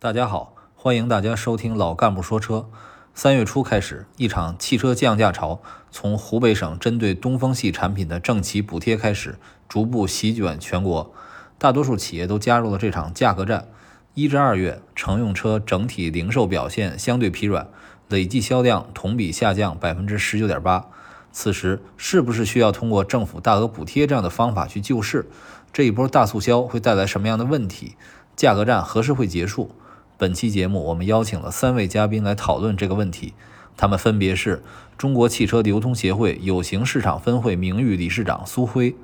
[0.00, 2.68] 大家好，欢迎大家收听老干部说车。
[3.14, 5.60] 三月初开始，一场汽车降价潮
[5.90, 11.12] 从湖北省针对东风系产品的政企补贴开始，逐步席卷全国。
[11.58, 13.66] 大多数企业都加入了这场价格战。
[14.14, 17.66] 一至二月，乘用车整体零售表现相对疲软，
[18.06, 20.86] 累计销量同比下降百分之十九点八。
[21.32, 25.28] 此时，是不是需要通过政府大额补贴这样的方法去救市？
[25.72, 27.96] 这一波大促销会带来什么样的问题？
[28.36, 29.74] 价格战何时会结束？
[30.18, 33.34] 本期节目，我们邀请了三位嘉宾来讨论这个问题。
[33.76, 34.60] 他们分别是
[34.98, 38.96] 中国汽车流通协会有形市场分会名誉理事长苏辉、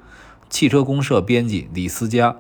[0.50, 2.36] 汽车公社编辑李思佳，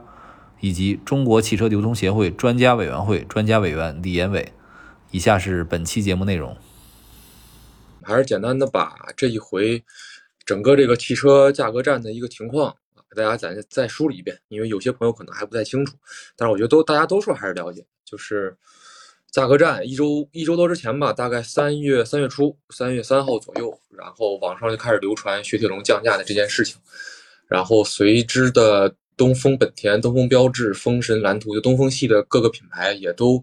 [0.58, 4.52] 以及中国汽车流通协会专家委员会专家委员李延伟。
[5.12, 6.56] 以下是本期节目内容。
[8.02, 9.84] 还是简单的把这一回
[10.44, 12.74] 整个这个汽车价格战的一个情况
[13.14, 15.96] 给大家再再梳理一遍，因为有些朋友可能还不太清楚，
[16.36, 17.86] 但是我觉得都大家多数还是了解。
[18.04, 18.54] 就是
[19.32, 26.76] 价格战一周一周多之前吧，大概三月三月初，三月三号左右，然后网上就开始流传雪铁龙降价的这件事情，
[27.48, 33.42] 然后随之的东风本田、东风标致、风神、蓝图，就东风系的各个品牌也都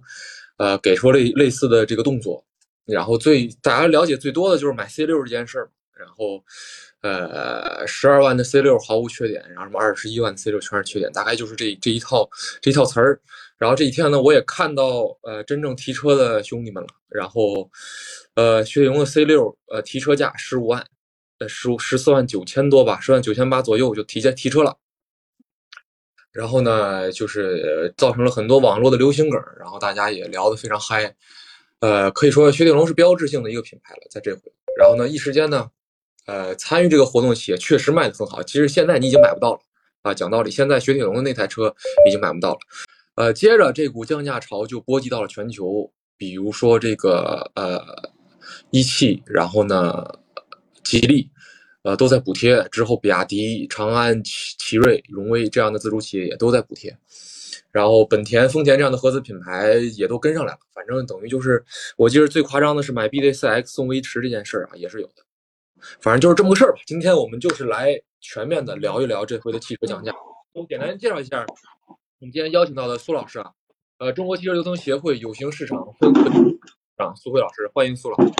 [0.58, 2.46] 呃给出类类似的这个动作，
[2.86, 6.42] 然后最大家了解最多的就是买 C 六这件事儿，然后
[7.02, 12.30] 呃十二万的 C 六毫无缺点，然后什么二十一万 C 六全是缺点，大概就是这这一套
[12.62, 13.20] 这一套词儿。
[13.58, 16.90] 然后这几天呢，我也看到呃真正提车的兄弟们了。
[17.10, 17.70] 然后，
[18.36, 20.84] 呃，雪铁龙的 C 六呃提车价十五万，
[21.40, 24.78] 呃十五十四万九千多吧，十万九千八左右就提前提车了。
[26.32, 31.14] 然后呢，就是造成了很多网络的流行梗，然后大家也聊得非常嗨。
[31.82, 34.42] 呃，可以说雪铁龙是标志性的一个品牌了，在这回。
[34.78, 35.70] 然后呢，一时间呢，
[36.26, 38.42] 呃，参与这个活动的企业确实卖得很好。
[38.44, 39.60] 其实现在你已经买不到了
[40.04, 41.74] 啊，讲道理，现在雪铁龙的那台车
[42.08, 42.60] 已经买不到了。
[43.16, 47.84] 呃，接着这股降价潮就波及到了全球，比如说这个呃
[48.70, 50.04] 一汽，然后呢
[50.84, 51.30] 吉利，
[51.84, 52.66] 呃都在补贴。
[52.72, 56.96] 之后比亚迪、长安、奇奇瑞、荣威这样的自主企业也都在补贴。
[57.72, 60.60] 然后本田、丰田这样的合资品牌也都跟上来了。
[60.74, 61.64] 反正等于就是，
[61.96, 65.24] 我记得最夸张的是买 BZ4X 送威驰这件事儿啊，也是有的。
[66.00, 66.80] 反正就是这么个事儿吧。
[66.86, 70.12] 今天我们就是来全面的聊一聊这回的汽车降价。
[70.54, 71.46] 我简单介绍一下。
[72.20, 73.52] 我们今天邀请到的苏老师啊，
[73.98, 76.22] 呃，中国汽车流通协会有形市场分会
[76.98, 78.32] 长苏慧老师，欢迎苏老师。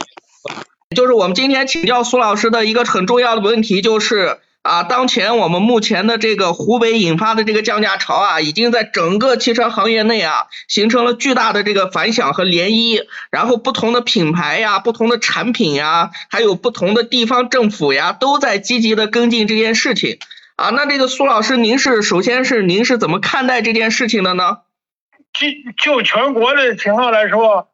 [0.96, 13.08] 就是我们今天请教苏老师的一个很重要的问题，就是啊，当前我们目前的这个湖北引发的这个降价潮啊，已经在整个汽车行业内啊，形成了巨大的这个反响和涟漪。
[13.32, 20.20] 然后不同的品牌呀，不同的产品呀，还有不同的地方政府呀，都在积极的跟进这件事情。
[20.58, 24.60] 啊，那这个苏老师，您是首先是您是怎么看待这件事情的呢？
[25.34, 25.48] 就
[25.84, 27.70] 就全国的情况来说，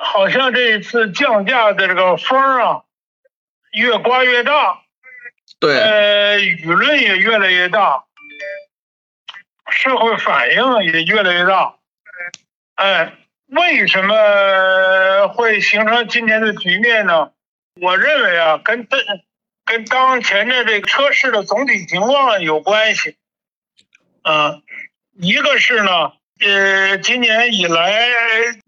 [0.00, 2.82] 好像这一次降价的这个风啊，
[3.72, 4.79] 越刮越大。
[5.60, 5.78] 对。
[5.78, 8.04] 呃，舆论也越来越大，
[9.70, 11.76] 社会反应也越来越大。
[12.74, 13.12] 哎，
[13.46, 17.30] 为什么会形成今天的局面呢？
[17.80, 18.96] 我认为啊，跟这。
[19.66, 23.16] 跟当前的这个车市的总体情况有关系，
[24.22, 24.58] 啊，
[25.12, 28.08] 一个是呢，呃，今年以来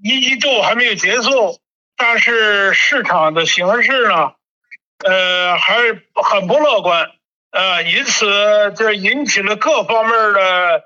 [0.00, 1.58] 一季度还没有结束，
[1.96, 4.34] 但是市场的形势呢，
[5.04, 7.10] 呃，还是很不乐观，
[7.50, 10.84] 呃，因此这引起了各方面的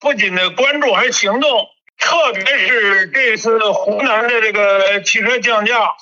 [0.00, 1.68] 不仅的关注，还行动，
[1.98, 5.94] 特别是这次湖南的这个汽车降价。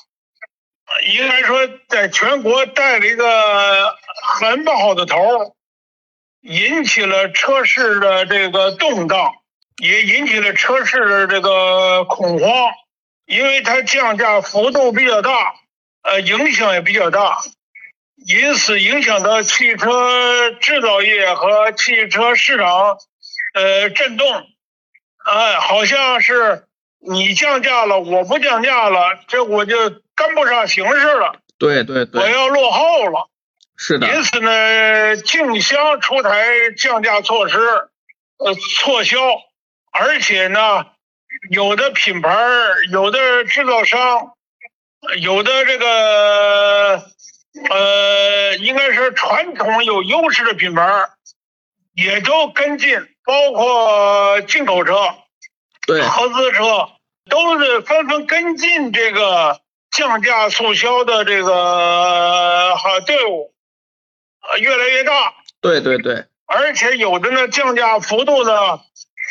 [1.07, 5.55] 应该说，在全国带了一个很不好的头，
[6.41, 9.35] 引起了车市的这个动荡，
[9.81, 12.73] 也引起了车市的这个恐慌，
[13.25, 15.55] 因为它降价幅度比较大，
[16.03, 17.39] 呃，影响也比较大，
[18.27, 22.99] 因此影响到汽车制造业和汽车市场，
[23.55, 24.27] 呃，震动，
[25.25, 26.65] 哎，好像是
[26.99, 30.01] 你降价了，我不降价了，这我就。
[30.21, 33.31] 跟不上形势了，对对对，我要落后了，
[33.79, 34.07] 是的。
[34.07, 37.57] 因此呢，竞相出台降价措施，
[38.37, 39.19] 呃，促销，
[39.91, 40.85] 而且呢，
[41.49, 42.37] 有的品牌、
[42.93, 44.35] 有的制造商、
[45.21, 47.05] 有的这个
[47.71, 51.09] 呃，应该是传统有优势的品牌，
[51.95, 54.95] 也都跟进，包括进口车、
[55.87, 56.91] 对，合资车，
[57.29, 59.61] 都是纷纷跟进这个。
[59.93, 63.53] 降价促销的这个好队伍，
[64.41, 65.35] 呃，越来越大。
[65.61, 68.81] 对对对，而且有的呢，降价幅度呢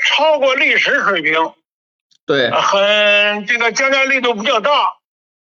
[0.06, 1.54] 超过历史水平。
[2.26, 4.98] 对，很这个降价力度比较大，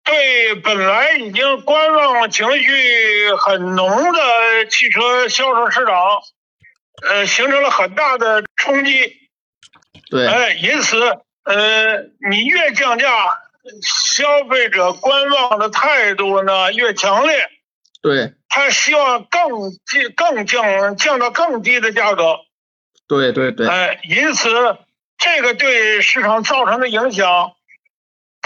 [0.08, 5.94] 对本来已经观望情绪很浓的汽车销售市场，
[7.06, 9.18] 呃，形成了很大的冲击。
[10.10, 10.98] 对，哎，因此，
[11.44, 13.10] 呃，你越降价，
[13.82, 17.50] 消费者观望的态度呢越强烈，
[18.02, 19.50] 对，他希望更
[20.16, 22.38] 降更降降到更低的价格。
[23.10, 24.50] 对对对，哎，因此
[25.18, 27.52] 这个对市场造成的影响，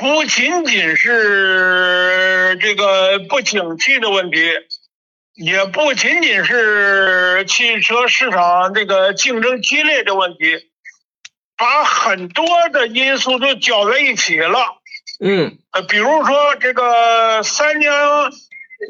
[0.02, 4.42] 不仅仅是这个不景气的问题，
[5.36, 10.72] 也不仅仅是汽车市场这个竞争激烈的问题，
[11.56, 14.82] 把很多的因素都搅在一起了。
[15.24, 17.94] 嗯，呃，比如说这个三年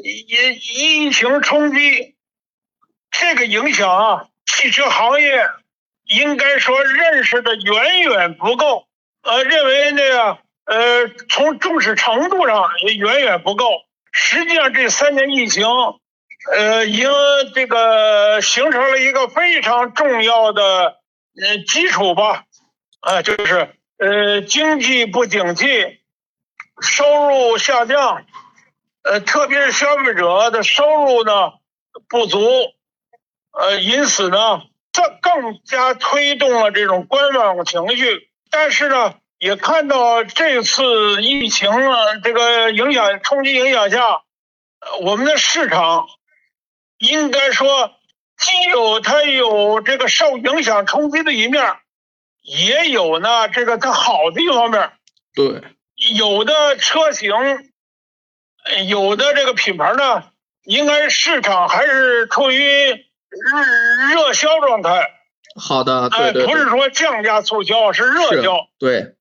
[0.02, 2.14] 疫疫情冲击，
[3.10, 5.46] 这个影响啊，汽车行业
[6.04, 8.86] 应该说认识的远远不够，
[9.20, 13.66] 呃，认为那个呃从重视程度上也远远不够。
[14.12, 15.66] 实际上这三年疫情，
[16.52, 17.10] 呃，已经
[17.54, 20.96] 这个形成了一个非常重要的
[21.40, 22.44] 呃基础吧，
[23.00, 25.98] 啊、就是呃经济不景气。
[26.80, 28.24] 收入下降，
[29.04, 31.52] 呃，特别是消费者的收入呢
[32.08, 32.40] 不足，
[33.52, 38.30] 呃，因此呢，这更加推动了这种观望情绪。
[38.50, 44.22] 但是呢，也看到这次疫情啊这个影响冲击影响下，
[44.78, 46.06] 呃我们的市场
[46.98, 47.90] 应该说
[48.36, 51.74] 既有它有这个受影响冲击的一面，
[52.40, 54.92] 也有呢这个它好的一方面。
[55.34, 55.60] 对，
[56.14, 57.32] 有的车型，
[58.64, 60.22] 呃有的这个品牌呢，
[60.62, 65.10] 应该市场还是处于热热销状态，
[65.60, 66.46] 好的，哎，对对。
[66.46, 68.68] 对，不是说降价促销，是热销。
[68.78, 69.16] 对，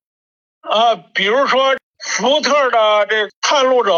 [0.61, 0.95] 啊。
[0.95, 3.93] 比如说福特的这探路者，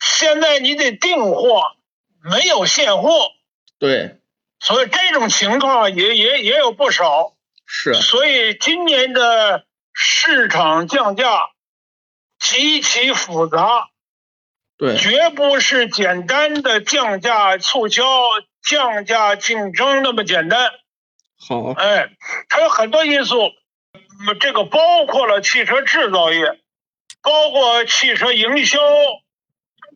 [0.00, 1.76] 现在你得订货，
[2.22, 3.32] 没有现货，
[3.78, 4.18] 对，
[4.58, 7.34] 所以这种情况也也也有不少。
[7.66, 11.50] 是，所以今年的市场降价
[12.38, 13.88] 极其复杂。
[14.76, 18.04] 对，绝不是简单的降价促销、
[18.62, 20.72] 降价竞争那么简单。
[21.38, 22.10] 好，哎，
[22.48, 23.52] 它有很多因素，嗯
[24.40, 26.58] 这个包括了汽车制造业，
[27.22, 28.78] 包括汽车营销，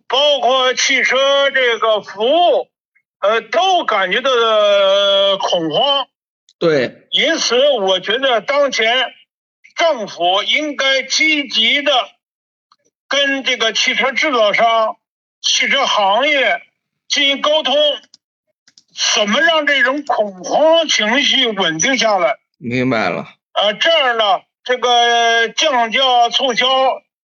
[0.08, 2.68] 包括汽车这个服务，
[3.20, 6.08] 呃，都感觉到了恐慌。
[6.58, 9.12] 对，因此，我觉得当前
[9.76, 11.92] 政府应该积极的
[13.08, 14.96] 跟这个汽车制造商、
[15.42, 16.62] 汽车行业
[17.08, 17.74] 进行沟通，
[19.14, 22.38] 怎么让这种恐慌情绪稳定下来？
[22.58, 26.66] 明白了，啊，这样呢，这个降价促销、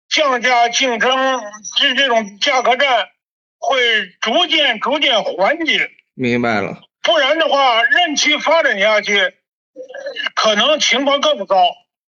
[0.08, 1.10] 降价竞争
[1.76, 3.08] 这这种价格战
[3.58, 5.90] 会逐渐逐渐缓解。
[6.14, 9.32] 明白了，不然的话，任其发展下去，呃
[10.34, 11.56] 可能情况更糟。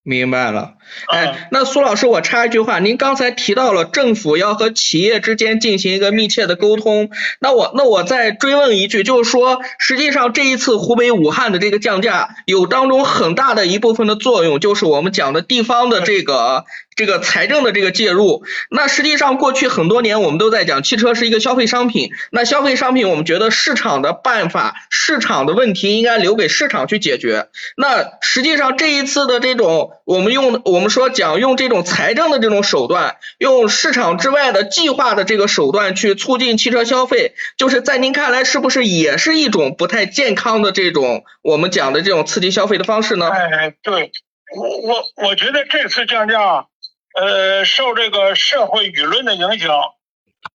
[0.02, 0.74] 明白了。
[0.74, 0.76] 嗯
[1.08, 16.64] 哎，那苏老师，我插一句话，您刚才提到了政府要和企业之间进行一个密切的沟通，那我那我再追问一句，就是说，实际上这一次湖北武汉的这个降价，有当中很大的一部分的作用，就是我们讲的地方的这个
[17.00, 18.44] 这个财政的这个介入。
[18.70, 27.48] 那实际上过去很多年我们都在讲，汽车是一个消费商品，那消费商品我们觉得市场的办法、市场的问题应该留给市场去解决。
[27.74, 43.30] 那实际上这一次的这种，我们用我们说讲用这种财政的这种手段，用市场之外的计划的这个手段去促进汽车消费，就是在您看来是不是也是一种不太健康的这种我们讲的这种刺激消费的方式呢？
[43.30, 44.12] 哎，对，
[44.54, 46.66] 我我我觉得这次降价，
[47.14, 49.76] 呃，受这个社会舆论的影响，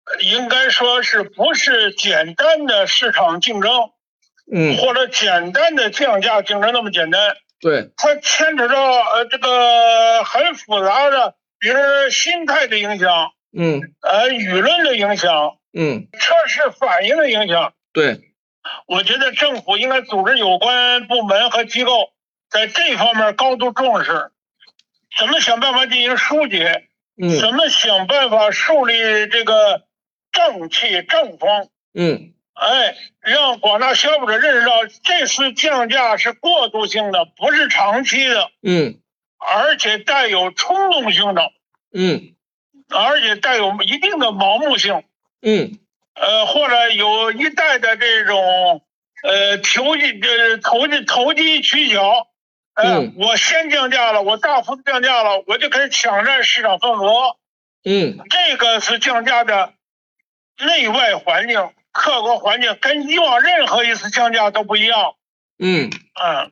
[0.05, 3.71] 呃应该说是不是简单的市场竞争
[4.51, 7.35] 嗯，或者简单的降价竞争那么简单？
[7.61, 17.73] 对，它牵扯到呃这个很复杂的，比如说心态的影响，嗯呃舆论的影响，嗯，测试反应的影响。
[17.93, 18.19] 对，
[18.85, 22.09] 我觉得政府应该组织有关部门和机构
[22.49, 24.32] 在这方面高度重视，
[25.17, 26.87] 怎么想办法进行疏解，
[27.21, 27.39] 嗯。
[27.39, 28.93] 怎么想办法树立
[29.27, 29.83] 这个
[30.31, 32.33] 正气正风，嗯。
[32.53, 38.99] 哎，让广大消费者认识到这次降价是过渡性的，不是长期的，嗯。
[39.37, 41.51] 而且带有冲动性的，
[41.93, 42.35] 嗯。
[42.89, 45.03] 而且带有一定的盲目性，
[45.41, 45.79] 嗯。
[46.15, 48.83] 呃，或者有一代的这种
[49.23, 52.25] 呃投机呃投机投机取巧，呃，
[52.75, 57.37] 嗯我先降价了，我大幅度降价了，我就开始抢占市场份额。
[57.85, 59.73] 嗯这个是降价的
[60.57, 65.15] 内外环境、客观环境，跟以往任何一次降价都不一样。
[65.59, 66.51] 嗯，嗯，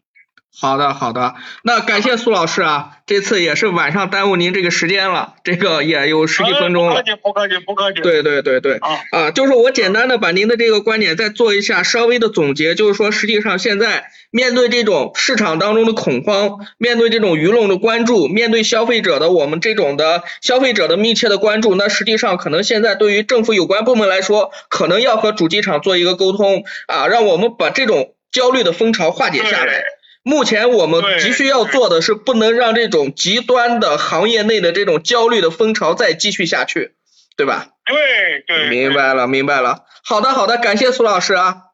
[0.60, 7.04] 好的好的，那感谢苏老师啊，这次也是晚上耽误您这个时间了，这个也有十几分钟了不客。
[7.04, 8.02] 气，不客气，不客气。
[8.02, 29.84] 对对对对，啊，啊，就是我简单的把您的这个观点再做一下稍微的总结，就是说，实际上现在面对这种市场当中的恐慌，面对这种舆论的关注，面对消费者的我们这种的消费者的密切的关注，那实际上可能现在对于政府有关部门来说，可能要和主机厂做一个沟通啊，让我们把这种焦虑的风潮化解下来对。
[30.24, 36.94] 目前我们急需要做的是，不能让这种极端的行业内的这种焦虑的风潮再继续下去，
[37.36, 37.70] 对吧？
[37.86, 39.86] 对对，明白了，明白了。
[40.04, 41.71] 好的，好的，感谢苏老师啊。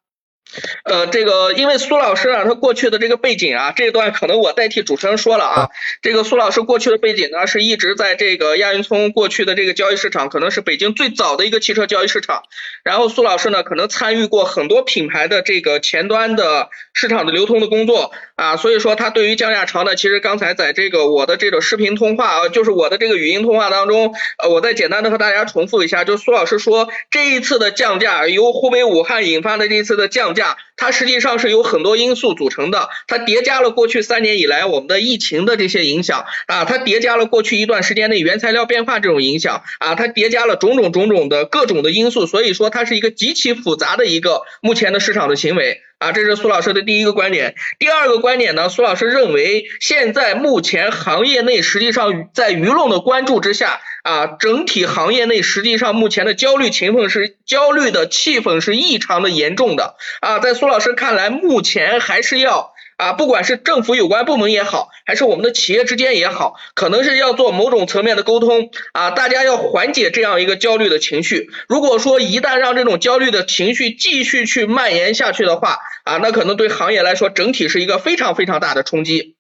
[0.83, 5.69] 呃，这个因为苏老师啊，他过去的这个背景啊，这段可能我代替主持人说了啊。
[6.01, 12.43] 这个苏老师过去的背景呢，是一直在这个亚运村过去的这个交易市场，可能是北京最早的一个汽车交易市场。
[12.83, 45.81] 然后苏老师呢，可能参与过很多品牌的这个前端的市场的流通的工作啊，所以说他对于降价潮呢，其实刚才在这个我的这个视频通话，啊，就是我的这个语音通话当中，呃，我再简单的和大家重复一下，就苏老师说这一次的降价，由湖北武汉引发的这一次的降价，它实际上是由很多因素组成的，它叠加了过去三年以来我们的疫情的这些影响啊，它叠加了过去一段时间内原材料变化这种影响啊，它叠加了种种种种的各种的因素，所以说它是一个极其复杂的一个目前的市场的行为。
[45.99, 47.55] 啊，这是苏老师的第一个观点。
[47.79, 59.95] 第二个观点呢，苏老师认为，现在目前行业内实际上在舆论的关注之下，啊，整体行业内实际上目前的焦虑情况是焦虑的气氛是异常的严重的。
[60.21, 62.73] 啊，在苏老师看来，目前还是要。
[62.97, 71.49] 啊，不管是政府有关部门也好，还是我们的企业之间也好，可能是要做某种层面的沟通啊，大家要缓解这样一个焦虑的情绪。
[71.69, 79.37] 如果说一旦让这种焦虑的情绪继续去蔓延下去的话，啊，那可能对行业来说整体是一个非常非常大的冲击。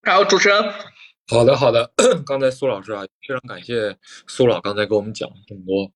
[0.00, 0.72] 然后主持人，
[1.28, 1.92] 好的，好的。
[2.24, 3.94] 刚才苏老师啊，非常感谢
[4.26, 5.92] 苏老刚才给我们讲了这么多。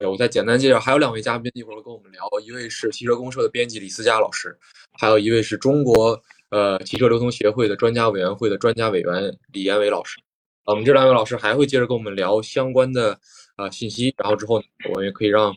[0.00, 4.58] 呃，我再简单介绍，还有两位嘉宾一会儿跟我们聊，一位是汽车公社的编辑李思佳老师，
[5.00, 10.20] 还有一位是中国呃汽车流通协会的专家委员会的专家委员李延伟老师。
[10.66, 13.18] 我们这两位老师还会接着跟我们聊相关的
[13.56, 15.56] 呃信息，然后之后呢我们也可以让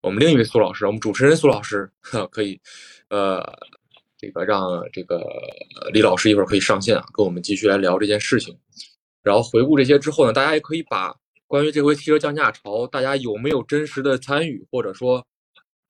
[0.00, 2.58] 我们另一位苏老师，我们主持人苏老师呵可以
[3.10, 3.44] 呃
[4.16, 5.22] 这个让这个
[5.92, 8.56] 李老师一会儿可以上线啊，跟我们继续来聊这件事情。
[9.22, 11.14] 然后回顾这些之后呢，大家也可以把
[11.46, 15.22] 关于这回汽车降价潮，大家有没有真实的参与，或者说，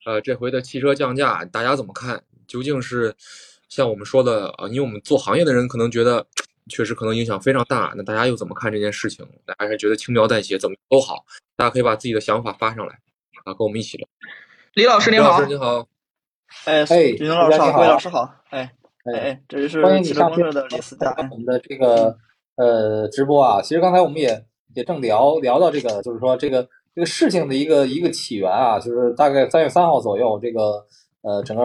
[0.07, 2.23] 呃，这回的汽车降价大家怎么看？
[2.47, 3.13] 究竟是
[3.69, 6.25] 像我们说的啊，因为我们做行业的人可能觉得
[6.69, 9.27] 确实可能影响非常大，那大家又怎么看这件事情？
[9.45, 11.25] 大家还是觉得轻描淡写，怎么都好，
[11.57, 12.95] 大家可以把自己的想法发上来
[13.45, 14.07] 啊，跟我们一起聊。
[14.75, 15.89] 李老师您好李老师，您好，
[16.67, 18.73] 哎，哎李老师好，大家好各位老师好，哎
[19.07, 22.17] 哎哎，哎，这就是欢迎你上线汽车公社的李思佳，哎我们的这个
[22.55, 24.41] 呃直播啊，其实刚才我们也
[24.77, 30.85] 也正聊聊到这个，就是说这个这个事情的一个一个起源啊，就是大概三月三号左右，这个
[31.21, 31.63] 呃整个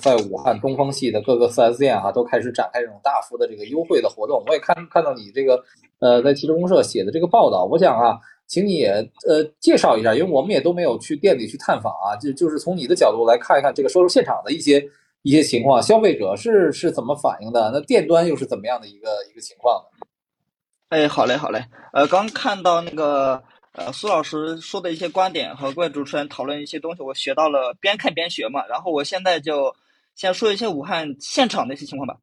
[0.00, 4.42] 在武汉东风系的各个 4S 店啊都开始展开这种大幅的这个优惠的活动。
[4.48, 5.62] 我也看看到你这个
[6.00, 8.18] 呃在汽车公社写的这个报道，我想啊，
[8.48, 8.90] 请你也
[9.28, 14.82] 呃介绍一下，因为我们也都没有去店里去探访啊，就就是从你的角度来看一看这个销售现场的一些。
[15.22, 17.70] 一些情况，消费者是是怎么反应的？
[17.74, 20.06] 那店端又是怎么样的一个一个情况呢？
[20.88, 29.74] 哎，好嘞好嘞，呃，刚看到那个呃苏老师说的一些观点和各位主持人讨论一些东西，我学到了边看边学嘛，然后我现在就
[30.14, 32.16] 先说一些武汉现场的一些情况吧。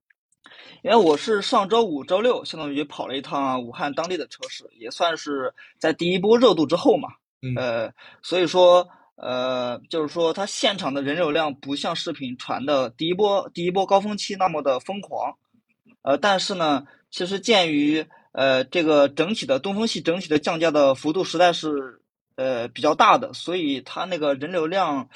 [0.84, 7.10] 因为我是上周五、周六相当于跑了一趟武汉当地的车市，也算是在第一波热度之后嘛。
[7.42, 15.36] 嗯呃，所以说，呃，就是说它现场的人流量不像视频传的第一波第一波高峰期那么的疯狂。
[16.04, 18.06] 呃，但是呢，其实鉴于
[18.38, 22.02] 呃这个整体的东风系整体的降价的幅度实在是
[22.36, 25.10] 呃比较大的，所以它那个人流量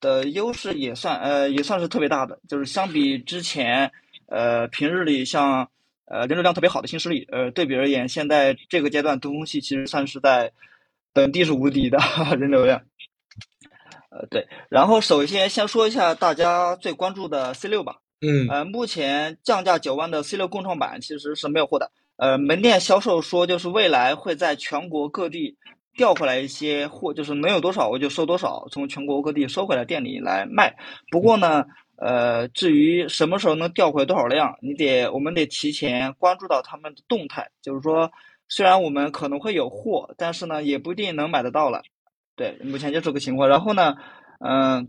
[0.00, 3.92] 的优势也算呃也算是特别大的，就是相比之前
[4.26, 5.70] 呃平日里像
[6.06, 10.50] 呃人流量特别好的新势力，呃对比而言，现在这个阶段东风系其实算是在
[11.12, 11.98] 本地是无敌的
[12.38, 12.82] 人流量。
[14.10, 17.98] 呃对，然后首先先说一下大家最关注的 C 六吧。
[18.20, 21.92] 嗯呃，目前降价九万的 C 六共创版其实是没有货的。
[22.18, 25.56] 呃，门店销售说，就是未来会在全国各地
[25.96, 30.76] 调回来一些货，就是能有多少我就收多少，从全国各地收回来店里来卖。
[31.12, 31.64] 不过呢，
[31.96, 37.48] 呃，至于什么时候能调回多少量，你得我们得提前关注到他们的动态。
[37.62, 38.10] 就是说，
[38.48, 41.82] 虽然我们可能会有货，但是呢，也不一定能买得到了。
[42.34, 43.48] 对，目前就这个情况。
[43.48, 43.94] 然后呢，
[44.40, 44.88] 嗯，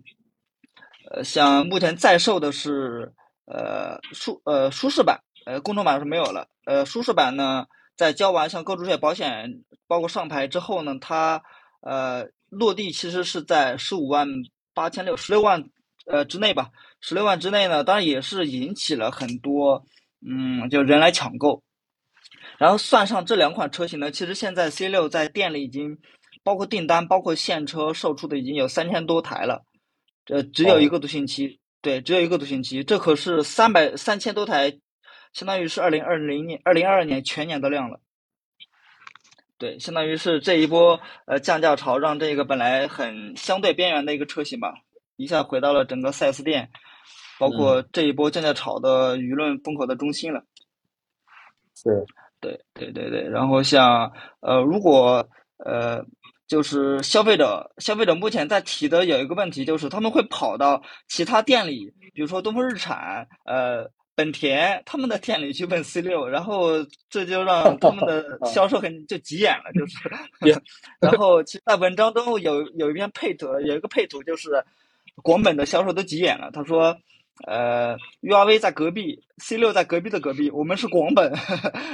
[1.12, 3.12] 呃，像目前在售的是
[3.46, 6.48] 呃舒呃舒适版，呃公众版是没有了。
[6.66, 7.66] 呃，舒适版呢，
[7.96, 11.42] 在交完像购置税、保险，包括上牌之后呢，它
[11.82, 14.28] 呃落地其实是在十五万
[14.74, 15.64] 八千六，十六万
[16.06, 16.70] 呃之内吧。
[17.02, 19.84] 十六万之内呢，当然也是引起了很多
[20.26, 21.64] 嗯就人来抢购。
[22.58, 25.98] 然后算上这两款车型呢，其实现在 C 六在店里已经。
[26.42, 29.62] 包括订单，包括现车售出的已经有三千多台了，
[30.26, 34.72] 这只有一个独行期，对，只有一个独行期，这可是三百三千多台，
[35.34, 38.00] 相当于是二零二零年、二零二二年全年的量了。
[39.58, 44.74] 对，相当于是这一波呃降价潮，让这个本来很相对边缘的一个车型吧，
[45.16, 46.70] 一下回到了整个 4S 店，
[47.38, 50.44] 包括这一波降价潮的舆论风口的中心了。
[51.84, 51.94] 对，
[52.40, 56.06] 对对对对，然后像呃，如果呃。
[56.50, 63.84] 就是消费者，消费者目前在提的有一个问题，就是他们会跑到其他店里，比如说东风日产、呃
[64.20, 66.72] 本田他们的店里去问 C 六，然后
[67.10, 70.62] 这就让他们的销售很就急眼了，就是。
[71.00, 74.62] 然后其实在文章中有有一篇配图，有一个配图就是
[75.24, 76.98] 广本的销售都急眼了，他说，
[77.48, 81.32] 呃，URV 在隔壁，C 六在隔壁的隔壁，我们是广本，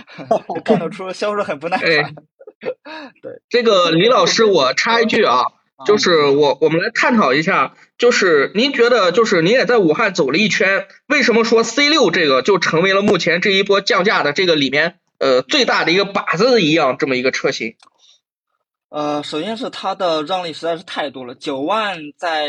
[0.65, 2.15] 看得出销售很不耐烦。
[3.22, 5.44] 对，这个李老师，我插一句啊，
[5.86, 17.75] 就是我我们来探讨一下，就是您觉得，就是您也在武汉走了一圈，为什么说 C 六这个就成为了目前这一波降价的这个里面呃最大的一个靶子一样这么一个车型？
[18.89, 22.48] 呃，首先是它的让利实在是太多了，九万在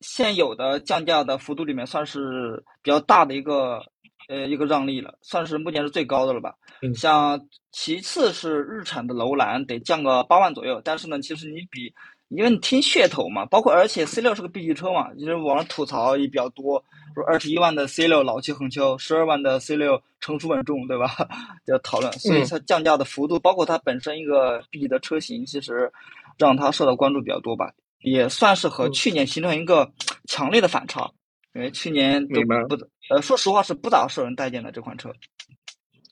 [0.00, 3.82] 现有的降价的幅度里面算是比较大的一个。
[4.30, 6.52] 呃，一个让利了，算是目前是最高的了吧。
[6.94, 11.94] 像其次是日产的楼兰得降个八万左右，但是呢，其实你比，
[12.28, 21.10] 因为你听噱头嘛，包括而且 C 六是个 B 级车嘛，就是网上吐槽也比较多，说二十一万的 C 六老气横秋，十二万的 C 六成熟稳重，对吧？
[21.66, 25.90] 要讨论，所以它降价的幅度，包括它本身一个 B 级的车型，其实
[26.38, 29.90] 让它受到关注比较多吧，也算是和去年形成一个
[30.26, 31.10] 强烈的反差。
[31.54, 32.76] 因为去年都不
[33.08, 35.10] 呃，说实话是不咋受人待见的这款车。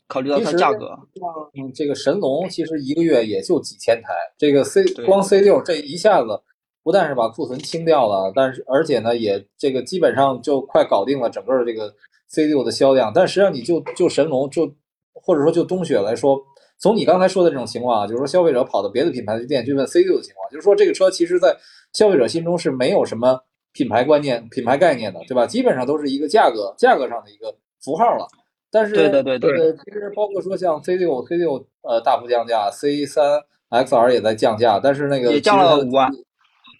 [0.08, 0.86] 考虑到它价格，
[1.54, 6.28] 嗯，这个神龙其实一个月也就几千台，这个 C 光 C 六这一下子
[6.82, 11.92] 不但是把库存清掉了，但是而且呢也这个基本上就快搞定了整个这个
[12.28, 13.12] C 六的销量。
[13.14, 14.72] 但实际上你就就神龙就
[15.12, 16.38] 或者说就冬雪来说，
[16.78, 21.56] 从你刚才说的这种情况啊，就是说消费者跑到别的品牌的店去问 C 六的情况，就是说这个车其实在
[21.92, 23.40] 消费者心中是没有什么。
[23.72, 25.46] 品牌观念、品牌概念的，对吧？
[25.46, 28.26] 基本上都是一个价格、价格上的一个符号了。
[28.76, 33.24] 但是，对对对对，其实包括说像 C 六、C 六呃大幅降价，C 三
[33.70, 36.10] XR 也在降价，但是那个也降了五万，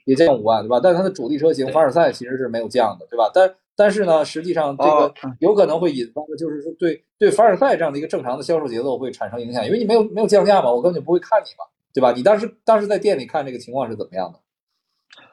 [0.04, 0.78] 也降五万，对吧？
[0.82, 3.30] 但它的主力车型凡尔赛其实是没有降的，对吧？
[3.32, 12.12] 但但是呢，实际上这个有可能会引发的就是说对对凡尔赛这样的一个正常的销售节奏会产生影响，因为你没有没有降价嘛，我根本就不会看你嘛，对吧？
[12.12, 14.38] 你当时当时在店里看这个情况是怎么样的？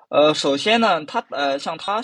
[0.09, 2.01] 呃，首先呢，他呃，像他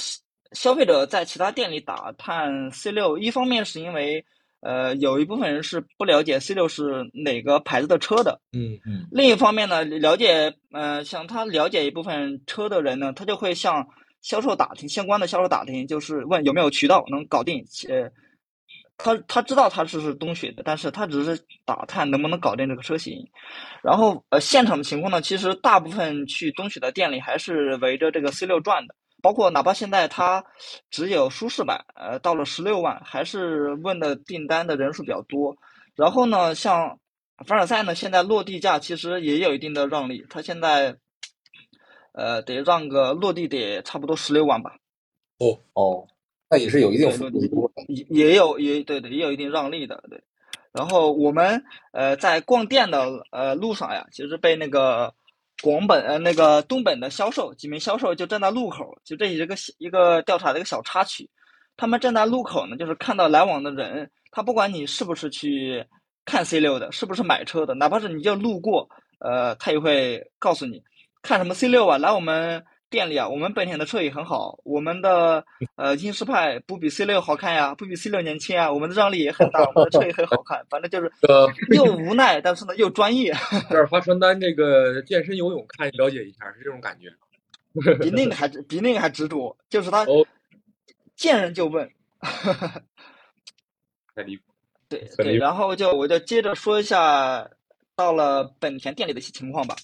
[0.51, 4.25] 消费者在其他店里打探 C 六，一方面是因为
[4.61, 9.07] 呃，有一部分人是不了解 C 六是哪个牌子的车的，嗯嗯。
[9.11, 13.87] 另一方面呢，了解呃，像他了解一部分车的人呢，他就会向
[14.21, 18.11] 销售打听相关的销售打听，就是问有没有渠道能搞定，呃。
[19.01, 23.29] 他他知道他是是东雪的，但是他只是打探能不能搞定这个车型。
[23.81, 30.43] 然后呃，现场的情况呢，其实大部分去东雪的店里还是围着这个 C 六转的，包括哪怕现在它
[30.89, 35.57] 只有舒适版，呃，到了十六万，还是问的订单的人数比较多。
[35.95, 36.99] 然后呢，像
[37.45, 40.97] 凡尔赛呢，现在落地价其实也有一定的让利，它现在
[42.13, 44.77] 呃得让个落地得差不多十六万吧。
[45.39, 46.07] 哦哦。
[46.51, 50.23] 那也是有一定幅度，也也有也对对，也有一定让利的对。
[50.71, 55.13] 然后我们呃在逛店的呃路上呀，其实被那个
[55.61, 61.29] 广本呃那个东本的销售几名销售就站在路口，就这一个一个调查的一个小插曲。
[61.77, 65.85] 他们站在路口呢，就是看到来往的人，他不管你是不是去
[66.25, 70.83] 看 C 六的，是不是买车的，哪怕是你就路过，呃，他也会告诉你
[71.21, 72.65] 看什么 C 六啊，来我们。
[72.89, 75.45] 店里啊，我们本田的车也很好，我们的
[75.77, 81.11] 呃英仕派不比 C 六好看呀，不比 C 六年轻啊，我们的让利也很大，我们的车也很好看，反正就是
[81.75, 83.33] 又无奈，但是呢又专业。
[83.69, 87.13] 这儿发传单，这个健身游泳，看了解一下，是这种感觉。
[88.01, 90.05] 比那个 还比那个还执着，就是他
[91.15, 91.89] 见人就问。
[94.15, 94.43] 太离谱。
[94.89, 97.47] 对对，然后就我就接着说一下
[97.95, 99.75] 到了本田店里的一些情况吧。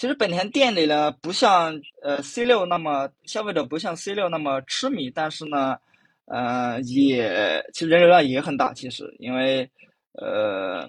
[0.00, 5.76] 其实本田店里呢，不像呃 C 六那么消费者不像 C 六那么痴迷，但是呢，
[6.24, 8.72] 呃也其实人流量也很大。
[8.72, 9.70] 其实因为
[10.12, 10.88] 呃，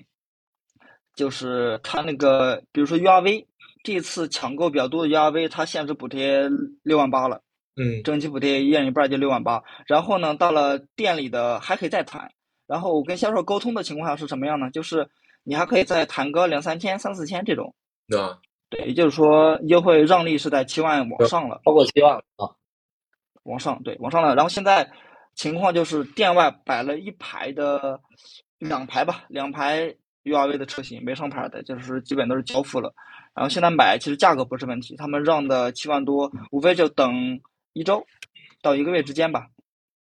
[1.14, 3.46] 就是它那个比如说 URV
[3.84, 6.50] 这次抢购比较多的 URV，它限时补贴
[6.82, 7.42] 六万八了。
[7.76, 12.32] 嗯整体补贴一人一半就六万八，然后呢，到了店里的还可以再谈。
[12.66, 14.72] 然后我跟销售沟通的情况下是什么样呢？
[14.72, 15.10] 就是
[15.44, 17.76] 你还可以再谈个两三千、三四千这种。
[18.08, 18.40] 那
[18.72, 22.50] 对，也就是说优惠让利是在七万往上了，超过七万啊，
[23.44, 24.34] 往上对，往上了。
[24.34, 24.90] 然后现在
[25.36, 28.00] 情况就是店外摆了一排的
[28.58, 32.94] 两排吧，两排 URV 的车型没上牌的，就是基本都是交付了。
[33.34, 37.42] 然后现在买其实价格不是问题，他们让的七万多，无非就等
[37.74, 38.06] 一周
[38.62, 39.48] 到一个月之间吧。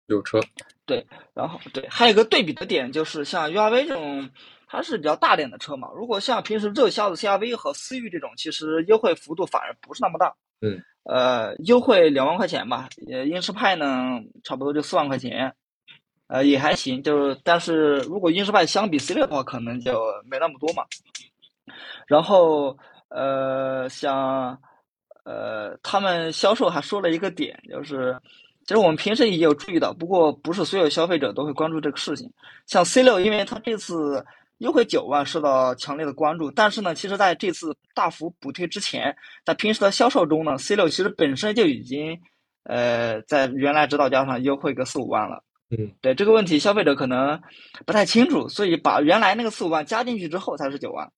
[0.07, 0.40] 有车，
[0.87, 4.31] 对然后对，还有一个对比的点就是像 URV 这种，
[4.68, 5.88] 它是比较大点的车嘛。
[5.96, 10.35] 如果像平时热销的 CRV 和思域这种，其实优惠幅度反而不是那么大。
[10.61, 10.81] 嗯。
[11.04, 15.54] 呃，优惠两万块钱吧，呃，英仕派呢，差不多就四万块钱，
[16.26, 17.02] 呃，也还行。
[17.02, 20.85] 就是，但是如果英仕派相比 C 六的话，可能就没那么多嘛。
[22.07, 22.76] 然后，
[23.09, 24.59] 呃，像，
[25.24, 28.20] 呃，他们销售还说了一个点，就是。
[28.66, 32.31] 其实我们平时也有注意到，不过不是所有消费者都会关注这个事情。
[32.66, 34.22] 像 C 六，因为它这次
[34.58, 42.18] 优惠九万受到强烈的关注，但是呢，其实在这次大幅补贴之前，在平时的销售中呢，C 六其实本身就已经
[42.64, 45.44] 呃在原来指导价上优惠个四五万了。
[45.70, 47.40] 嗯，对这个问题，消费者可能
[47.86, 51.10] 不太清楚，所以把原来那个四五万加进去之后才是九万。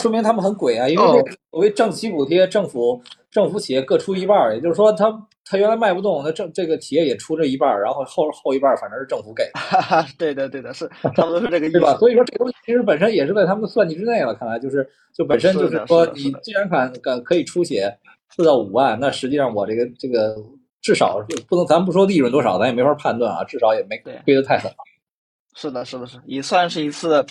[0.00, 5.10] 说明他们很鬼啊，因为这个所谓政企补贴，政府政府企业各出一半儿，也就是说他
[5.50, 11.96] 他原来卖不动，那政这个企业也出这一半儿，然后后后一半儿反正是政府给，哈哈，对的对的，是差不多是这个意思， 对吧？
[11.96, 17.92] 所以说这个东西其实本身也是在他们的算计之内了，看来就是就本身就是说，你既然敢敢可以出血
[18.36, 20.36] 四到五万，那实际上我这个这个
[20.80, 24.70] 至少不能，咱不说利润多少，咱也没法判断啊，至少也没亏得太狠。
[25.56, 27.26] 是的，是的，是，也算是一次。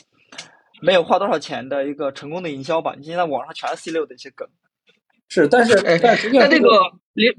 [0.82, 2.96] 没有花多少钱的一个成功的营销吧？
[2.98, 4.48] 你现在网上全是 C 六的一些梗，
[5.28, 6.70] 是，但是但实际上那这个
[7.12, 7.30] 林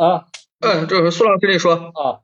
[0.00, 0.24] 啊，
[0.60, 2.18] 嗯，就是苏老师你说啊，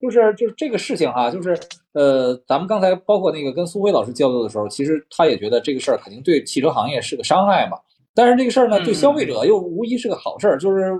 [0.00, 1.56] 就是就是这个事情哈、啊，就是
[1.92, 7.78] 呃，咱们刚才包括那个跟苏辉老师交流的时候，其实他也觉得这个事儿肯定对汽车行业是个伤害嘛。
[8.16, 10.92] 但是这个事儿呢，对消费者又无疑是个好事儿，就是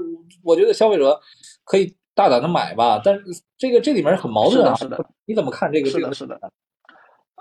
[0.44, 1.20] 我觉得消费者
[1.64, 3.00] 可以大胆的买吧。
[3.04, 3.24] 但是
[3.58, 5.90] 这个这里面很矛盾啊，是的，你怎么看这个？
[5.90, 6.40] 是的，是的。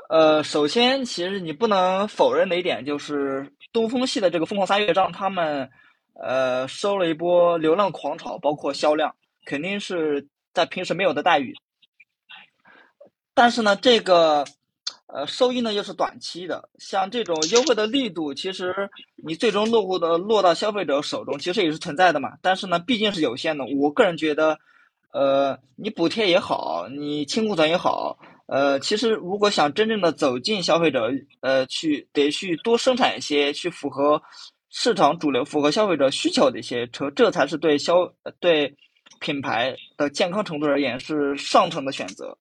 [0.09, 5.69] 呃，首先，其实你不能否认的一点就是，东风系的这个疯狂三月让他们
[6.13, 11.55] 呃收了一波流量狂潮，包括销量，肯定是在平时没有的待遇。
[13.33, 14.45] 但是呢，这个
[15.07, 22.33] 呃收益呢又是短期的，像这种优惠的力度，其实你最终落户的落到消费者手中，其实也是存在的嘛。
[22.41, 23.65] 但是呢，毕竟是有限的。
[23.65, 24.59] 我个人觉得，
[25.11, 28.19] 呃，你补贴也好，你清库存也好。
[28.45, 34.21] 呃，其实如果想真正的走进消费者，呃，去得去多生产一些，去符合
[34.75, 38.75] 市场主流、符合消费者需求的一些车，这才是对消对
[39.19, 42.39] 品牌的健康程度而言是上乘的选择。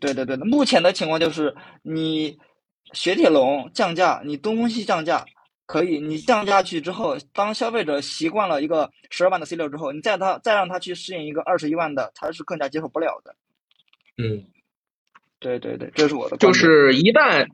[0.00, 2.38] 对对对，目前的情况就是你
[2.92, 5.26] 雪铁龙降价，你东风系降价
[5.66, 13.36] 可以，你降价去之后，当消费者习惯了一个十二万的 C 六之后，你再他再让他去适应一个二十一万的，他是更加接受不了的。
[14.16, 14.46] 嗯，
[15.38, 16.38] 对对对，这是我的。
[16.38, 17.46] 就是一旦，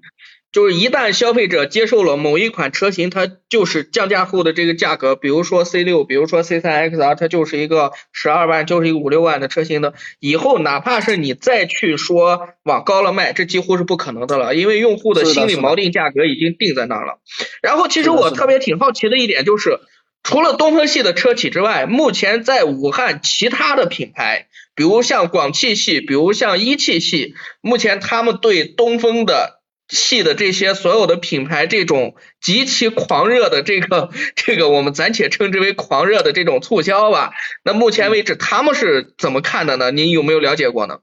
[0.53, 9.95] 就是一旦消费者接受了某一款车型，它就是降价后的这个价格，比如说 C 六，比如说 C 三 XR，它就是一个十二万，就是一个五六万的车型的。
[10.21, 17.21] 以后哪怕是你再去说往高了卖，这几乎是不可能的了，因为用户的心理锚定价格已经定在那儿了。
[17.63, 19.81] 然后，其实我特别挺好奇的一点就是。
[20.25, 39.91] 除了东风系的车企之外，目前在武汉其他的品牌，比如像广汽系，比如像一汽系，目前他们对东风的系的这些所有的品牌这种极其狂热的这个这个我们暂且称之为狂热的这种促销吧，那目前为止他们是怎么看的呢？
[39.91, 41.01] 您有没有了解过呢？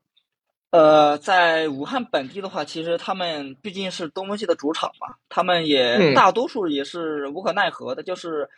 [0.71, 8.49] 呃，在武汉本地的话，其实他们毕竟是东风系的主场嘛，他们也大多数也是无可奈何的，就是。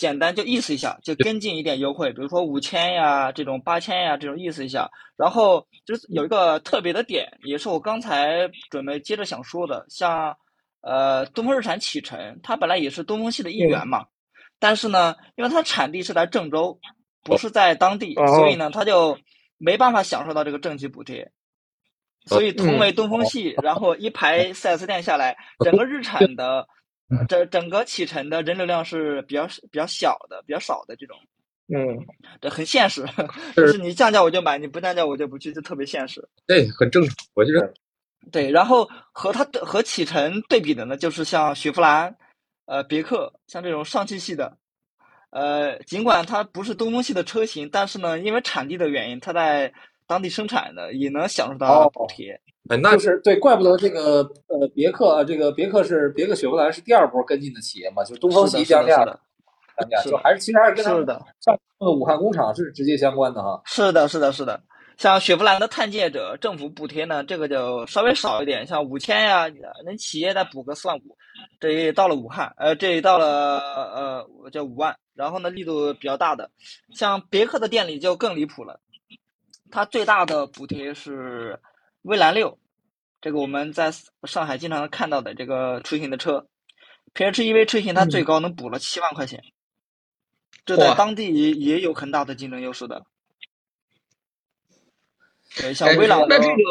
[0.00, 4.90] 简单就意思一下，就跟进一点优惠，比如说五千呀，这种八千呀，这种意思一下。
[5.14, 10.34] 然后就是有一个特别的点，也是我刚才准备接着想说的，像
[10.80, 14.06] 呃东风日产启辰，它本来也是东风系的一员嘛，
[14.58, 16.80] 但是呢，因为它产地是在郑州，
[17.22, 19.18] 不是在当地，哦所以呢，它就
[19.58, 21.30] 没办法享受到这个政企补贴。
[22.26, 26.66] 所以同为东风系，然后一排 4S 店下来，整个日产的
[27.28, 31.16] 整整个启辰的人流量是比较比较小的、比较少的这种，
[31.72, 32.06] 嗯，
[32.40, 33.04] 这很现实，
[33.56, 36.28] 就是你降价我就买，你不降价我就不去，就特别现实。
[36.46, 37.72] 对很正常，我觉得
[38.30, 42.16] 对，然后和它对和启辰对比的呢，就是像雪佛兰、
[42.66, 44.58] 呃别克，像这种上汽系的，
[45.30, 49.72] 呃，尽管它不是东风系的车型，但是呢，因为产地的原因，它在
[50.10, 52.32] 当地生产的也能享受到哦补贴。
[52.68, 59.20] 哎，那就是对，怪不得这个呃别克啊这个别克是别克雪佛兰是第二波跟进的企业嘛，就是东风系降价是的
[59.78, 63.62] 降价，是的就还是其实还是跟他们是的，上的武汉工厂是直接相关的哈。
[63.66, 64.60] 是的，是的，是的。
[64.98, 69.48] 像雪佛兰的探界者政府补贴呢，这个就稍微少一点，像五千呀，
[69.86, 71.16] 人企业再补个四万五，
[71.60, 73.58] 这也到了武汉，呃，这也到了
[73.94, 76.50] 呃叫五万，然后呢力度比较大的，
[76.94, 78.78] 像别克的店里就更离谱了，
[79.70, 81.60] 它最大的补贴是
[82.02, 82.58] 蔚蓝六，
[83.20, 83.92] 这个我们在
[84.24, 86.46] 上海经常看到的这个出行的车
[87.14, 89.44] ，PHEV 车型它最高能补了七万块钱，
[90.64, 93.04] 这在当地也也有很大的竞争优势的。
[95.56, 96.62] 对，像哎威朗的，那这个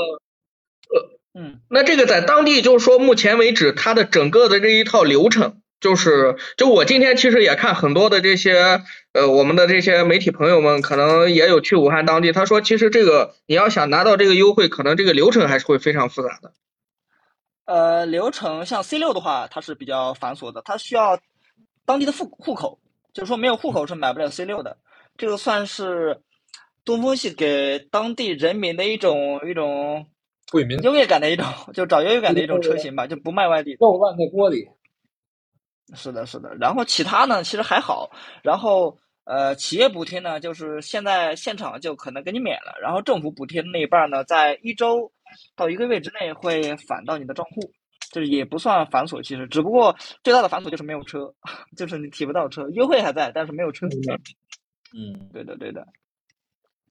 [1.34, 8.82] 嗯，那这个在当地就是说，目前为止它的整个的这一套流程，就是就我今天其实也看很多的这些
[9.14, 16.54] 呃我们的这些媒体朋友们，可能也有去武汉当地，他说其实这个你要想拿到这个优惠，可能这个流程还是会非常复杂的。
[17.66, 21.20] 呃，流程像 C 六的话，它是比较繁琐的，它需要
[21.86, 22.80] 当地的户户口，
[23.14, 24.78] 就是说没有户口是买不了 C 六的。
[25.18, 26.22] 这个算是
[26.84, 30.08] 东风系给当地人民的一种一种
[30.52, 33.78] 惠民优越感的一种，就找优越感的一种车型吧，就不卖外地。
[33.80, 34.68] 肉烂在锅里，
[35.96, 36.54] 是的，是的。
[36.56, 38.10] 然后其他呢，其实还好。
[38.44, 42.74] 然后呃，企业补贴呢，就是现在现场就可能给你免了。
[42.82, 45.12] 然后政府补贴的那一半儿呢，在一周
[45.56, 47.62] 到一个月之内会返到你的账户，
[48.12, 51.32] 就是也不算繁琐，其实只不过最大的繁琐就是没有车，
[51.78, 53.88] 就是你提不到车，优惠还在，但是没有车。
[54.96, 55.86] 嗯， 对的，对的，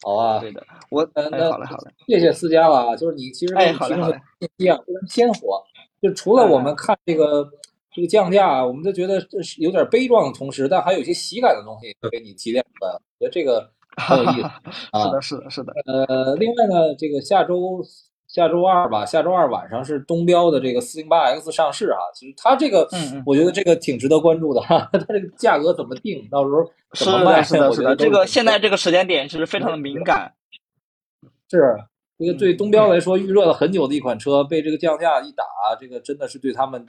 [0.02, 0.64] 好啊，对的。
[0.90, 1.92] 我哎，呃那好嘞，好嘞。
[2.06, 5.60] 谢谢思佳了啊，就是你其实给哎好嘞好嘞信息啊非常鲜活，
[6.00, 7.50] 就除了我们看这个
[7.98, 14.48] 这个降价啊，我们都觉得这是有点悲壮的同时，但还有一些喜感的东西给你提炼出来了，我觉得这个很有意思
[14.92, 15.10] 啊。
[15.10, 15.72] 是的，是的，是的。
[15.86, 17.82] 呃，另外呢，这个下周
[18.28, 21.98] 下周二吧，下周二晚上是东标的这个四零八 X 上市啊。
[22.14, 24.88] 其实它这个，嗯嗯我觉得这个挺值得关注的哈。
[24.94, 27.96] 它这个价格怎么定，到时候怎么卖，的，是的，是的。
[27.96, 30.32] 这个现在这个时间点其实非常的敏感。
[31.50, 31.76] 是
[32.16, 35.44] 这个对东标来说预热了很久的一款车，被这个降价一打，
[35.80, 36.86] 这个真的是对他们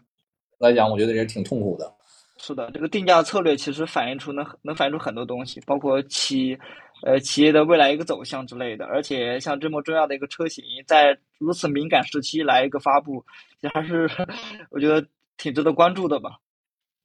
[0.59, 1.91] 来讲，我觉得也是挺痛苦的。
[2.37, 6.57] 是的，这个定价策略其实反映出能能反映出很多东西，包括企
[7.03, 8.85] 呃企业的未来一个走向之类的。
[8.85, 13.21] 而且像这么重要的一个车型，在如此敏感时期来一个发布，
[13.59, 14.09] 也还是
[14.71, 15.05] 我觉得
[15.37, 16.37] 挺值得关注的吧。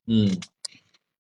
[0.07, 0.29] 嗯，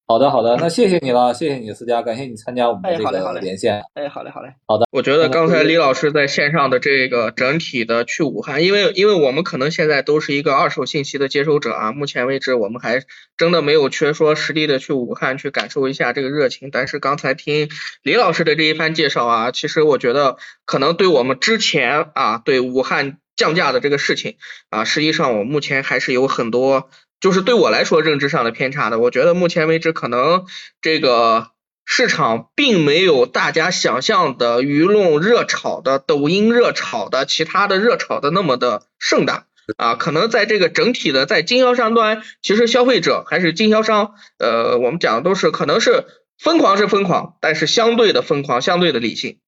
[0.06, 3.82] 好的好的，那谢谢你了， 谢谢你思佳，感谢你参加我们的这哎好嘞好嘞个连线。
[3.94, 4.52] 哎，好嘞好嘞，
[4.90, 13.02] 我觉得刚才李老师在线上的这个整体的去武汉，因为因为我们可能现在都是一个二手信息的接收者啊，目前为止我们还
[13.38, 16.68] 真的没有缺说实地的去武汉去感受一下这个热情。
[16.70, 17.70] 但是刚才听
[18.02, 20.36] 李老师的这一番介绍啊，其实我觉得
[20.66, 24.36] 可能对我们之前啊对武汉降价的这个事情
[24.68, 26.90] 啊，实际上我目前还是有很多。
[27.24, 30.44] 就是对我来说认知上的偏差的，我觉得目前为止可能
[30.82, 31.52] 这个
[31.86, 39.46] 市场并没有大家想象的舆论热炒的、抖音热炒的、其他的热炒的那么的盛大
[39.78, 39.94] 啊。
[39.94, 46.04] 可能在这个整体的在经销商端，其实消费者还是经销商，呃，我们讲的都是可能是
[46.38, 49.38] 疯狂是疯狂，但是相对的疯狂，相对的理性。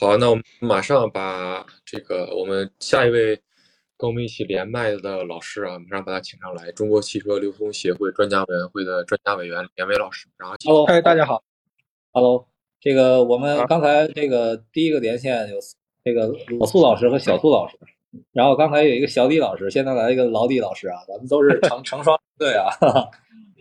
[0.00, 3.42] 好，那我们马上把这个我们下一位
[3.98, 10.28] 跟我们一起连麦的老师啊，马上把他请上来，中国汽车流通协会专家委员会的专家委员连伟老师。
[10.36, 11.42] 然后 Hello，嗨，大家好。
[12.12, 12.46] Hello，
[12.80, 15.56] 这个我们刚才这个第一个连线有
[16.04, 17.76] 这个老苏老师和小苏老师，
[18.30, 23.10] 然后刚才有一个小李老师，现在来一个老李老师啊，咱们都是成 成双对啊，哈哈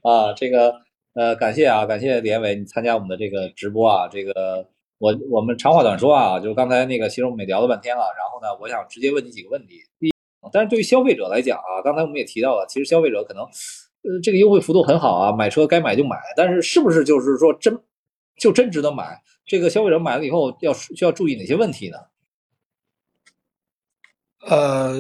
[0.04, 0.72] 啊，这个
[1.16, 4.70] 呃，感谢啊，感谢连伟你参加我们的这个直播啊，这个
[5.00, 9.82] 我我们长话短说啊，就刚才那个其实我们也聊了半天了，然后呢，我想直接问你几个问题。
[10.00, 10.12] 第一，
[10.54, 17.80] 但是对于消费者来讲啊，刚才我们也提到了，其实消费者可能呃这个优惠幅度很好啊，买车该买就买，但是是不是就是说真
[18.38, 19.22] 就真值得买？
[19.46, 21.98] 这个消费者买了以后要需要注意哪些问题呢？
[24.50, 24.94] 呃，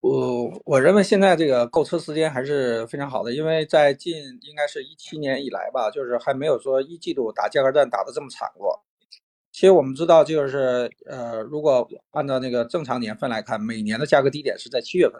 [0.00, 8.85] 我我认为现在这个购车时间还是非常好的，因为在近应该是一七年以来吧，就是还没有说一季度打价格战打得这么惨过。
[9.56, 15.18] 其实我们知道，就是呃，如果按照那个正常年份来看，每年的价格低点是在七月份，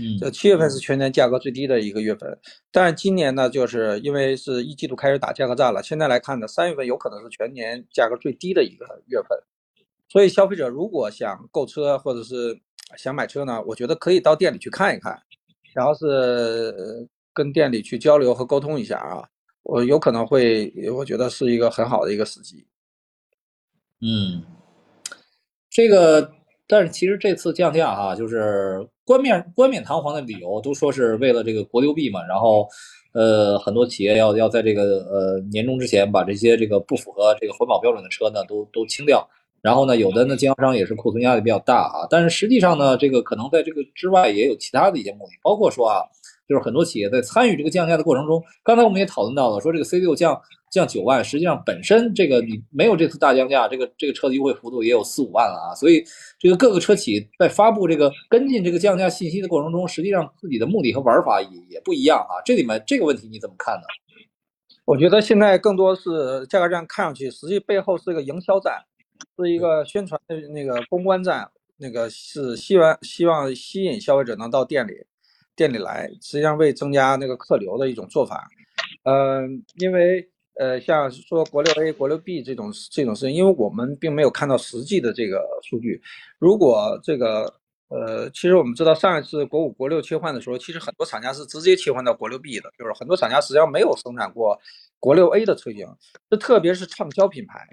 [0.00, 2.36] 嗯这七月份是全年价格最低的一个月份。
[2.72, 9.38] 但是今年呢，就是因为是一季度开始打价格战了，现在来看呢，三月份有可能是全年价格最低的一个月份。
[10.08, 12.60] 所以消费者如果想购车或者是
[12.96, 15.16] 想买车呢，我觉得可以到店里去看一看，
[15.72, 19.22] 然后是呃跟店里去交流和沟通一下啊，
[19.62, 22.66] 我有可能会，我觉得是一个很好的一个时机。
[24.00, 24.42] 嗯，
[25.70, 26.30] 这个，
[26.66, 32.66] 但是其实这次降价哈、就是冠冕冠冕堂皇的理由都说是为了这个国六 B 嘛，然后
[33.12, 39.28] 呃很多企业要要在这个呃年终之前把这些这个不符合这个环保标准的车呢都都清掉。
[39.62, 46.00] 然后呢，有的呢经销商也是库存压力比较大啊，但是实际上呢，这个可能在这个之外也有其他的一些目的，包括说啊，
[46.50, 50.36] 就是很多企业在参与这个降价的过程中，刚才我们也讨论到了，说这个 C 六降
[50.68, 56.04] 降九万，实际上本身这个你没有这次大降价，这个这个车的优惠幅度也有四五万了啊，所以
[56.40, 63.82] 这个各个车企在发布这个跟进这个降价信息的过程中，实际上自己的目的和玩法也也不一样啊，这里面这个问题你怎么看呢？
[64.84, 68.82] 我觉得现在更多是价格战，看上去实际背后是一个营销战，
[69.36, 74.94] 是一个宣传的那个公关战，那个是希望希望吸引消费者能到店里
[75.60, 78.48] 店里来，实际上为增加那个客流的一种做法。
[79.04, 80.26] 嗯、因为
[80.58, 86.00] 呃，像说国六 A、国六 B 这种这种事情，因为我们并没有看到实际的这个数据。
[86.38, 87.52] 如果这个
[87.88, 94.58] 呃，其实我们知道上一次国五、国六切换的时候，其实很多厂家是直接切换到国六 B 的，就是很多厂家实际上没有生产过
[94.98, 95.86] 国六 A 的车型，
[96.30, 97.68] 这特别是畅销品牌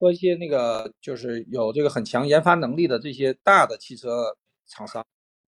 [0.00, 4.34] 和一些那个就是有这个很强研发能力的这些大的汽车
[4.66, 5.04] 厂商，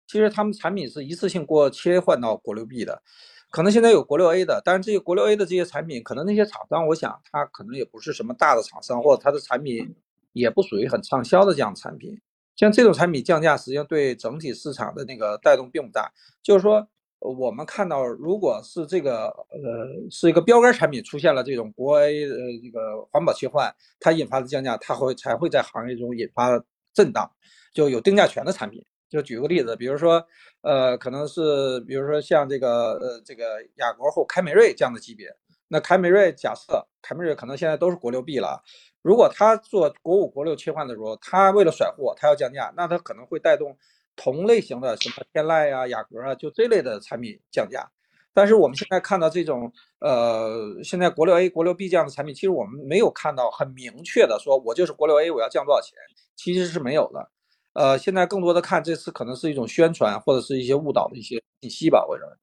[0.08, 3.00] 其实他们产品是一次性过切换到国六 B 的。
[3.50, 9.94] 可能现在有国六 A 的，但是这些国六 A 的这些产品，可能那些厂商，我想他可能也不是什么大的厂商，或者他的产品
[10.32, 12.18] 也不属于很畅销的这样产品。
[12.56, 16.12] 像这种产品降价，实际上对整体市场的那个带动并不大。
[16.42, 16.86] 就是说，
[17.20, 27.30] 我们看到，如果是这个呃是一个标杆产品出现了这种国 A 呃这个环保切换，它引发的降价，它会才会在行业中引发震荡，
[27.72, 28.84] 就有定价权的产品。
[29.08, 30.22] 就举个例子，比如说，
[30.62, 35.34] 呃，可能是比如说像这个呃这个雅阁或凯美瑞这样的级别，
[35.68, 38.62] 那凯美瑞假设凯美瑞可能现在都是国六 B 了，
[39.02, 43.76] 如果他做国五、国六切换的时候，他为了甩货，他要降价，那他可能会带动
[44.14, 47.88] 同类型的什么天籁呀、雅阁啊，就这类的产品降价。
[48.34, 55.96] 但是我们现在看到这种呃，现在国六 A、国六 B 这样的产品，其实我们没有看到很明确的说，我就是国六 A，我要降多少钱，
[56.36, 57.30] 其实是没有的。
[57.72, 62.34] 呃，现在更多的看这次可能是一种宣传或者是一些误导的一些信息吧，我认为。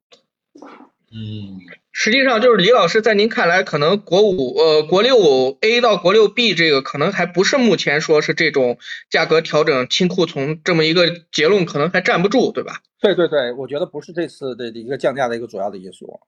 [1.17, 1.59] 嗯
[1.93, 8.77] 实际上就是李老师，在您看来，可能国五呃国六 A 到国六 B 这个可能还不是目前说是这种
[9.09, 12.81] 价格调整清库存这么一个结论，可能还站不住，对吧？
[12.99, 16.19] 对对对，我觉得不是这次的一个降价的一个主要的因素。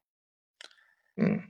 [1.17, 1.41] 嗯，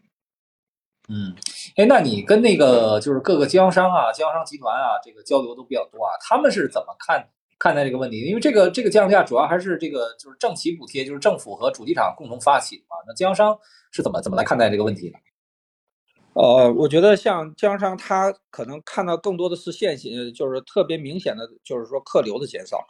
[1.09, 1.35] 嗯，
[1.75, 7.29] 哎，那你跟那个就是各个经销商啊、经销商集团啊，这个交流都比较多啊，他们是怎么看
[7.59, 8.21] 看待这个问题？
[8.21, 12.95] 因为这个这个降价主要还是这个就是政企补贴，就是政府和主机厂共同发起的嘛。
[13.07, 13.57] 那经销商
[13.91, 15.17] 是怎么怎么来看待这个问题呢？
[16.33, 22.85] 呃，我觉得像经销商，他可能看到更多的是现行，就是特别明显的，就是说客流的减少。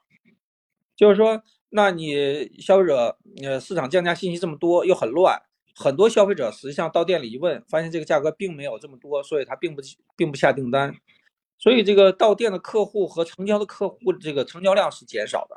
[0.97, 5.39] 就是说，那你消费者，呃，市场降价信息这么多，又很乱，
[5.75, 9.81] 很多消费者实际上到店里一问，发现这个价格并没有这么多，所以他并不
[10.17, 10.93] 并不下订单。
[11.59, 15.55] 所以这个到店的客户和成交的客户这个成交量是减少的，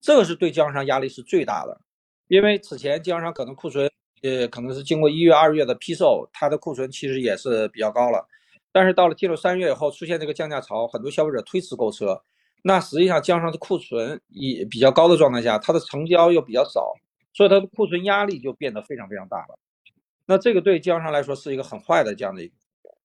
[0.00, 1.80] 这个是对经销商压力是最大的，
[2.28, 3.90] 因为此前经销商可能库存，
[4.22, 8.26] 呃，可能是经过一月、二月的批售，它的库存其实也是比较高了，
[8.72, 12.20] 但是到了进入三月以后，出现这个降价潮，很多消费者推迟购车，
[12.62, 16.92] 那实际上经销商的库存也比较高的状态下，它的成交又比较少，
[17.32, 19.58] 所以它的库存压力就变得非常非常大了。
[20.26, 22.54] 那这个对经销商来说是一个很坏的这样的一个。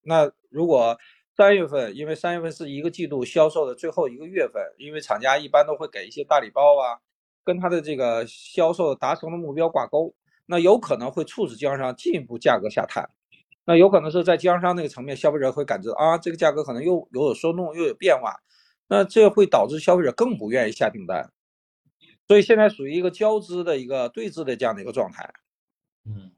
[0.03, 0.97] 那如果
[1.41, 7.01] 三月份，因为三月份是一个季度销售的最后一个月份，因为厂家一般都会给一些大礼包啊，
[7.43, 10.13] 跟他的这个销售达成的目标挂钩，
[10.45, 13.09] 那有可能会促使经销商进一步价格下探。
[13.65, 18.39] 那有可能是在经销商那个层面，消费者会感知啊，这个价格可能又有所松动，又有变化，
[18.87, 21.27] 那这会导致消费者更不愿意下订单。
[22.27, 25.27] 所以现在属于一个交织的一个对峙的这样的一个状态。
[26.05, 26.31] 嗯，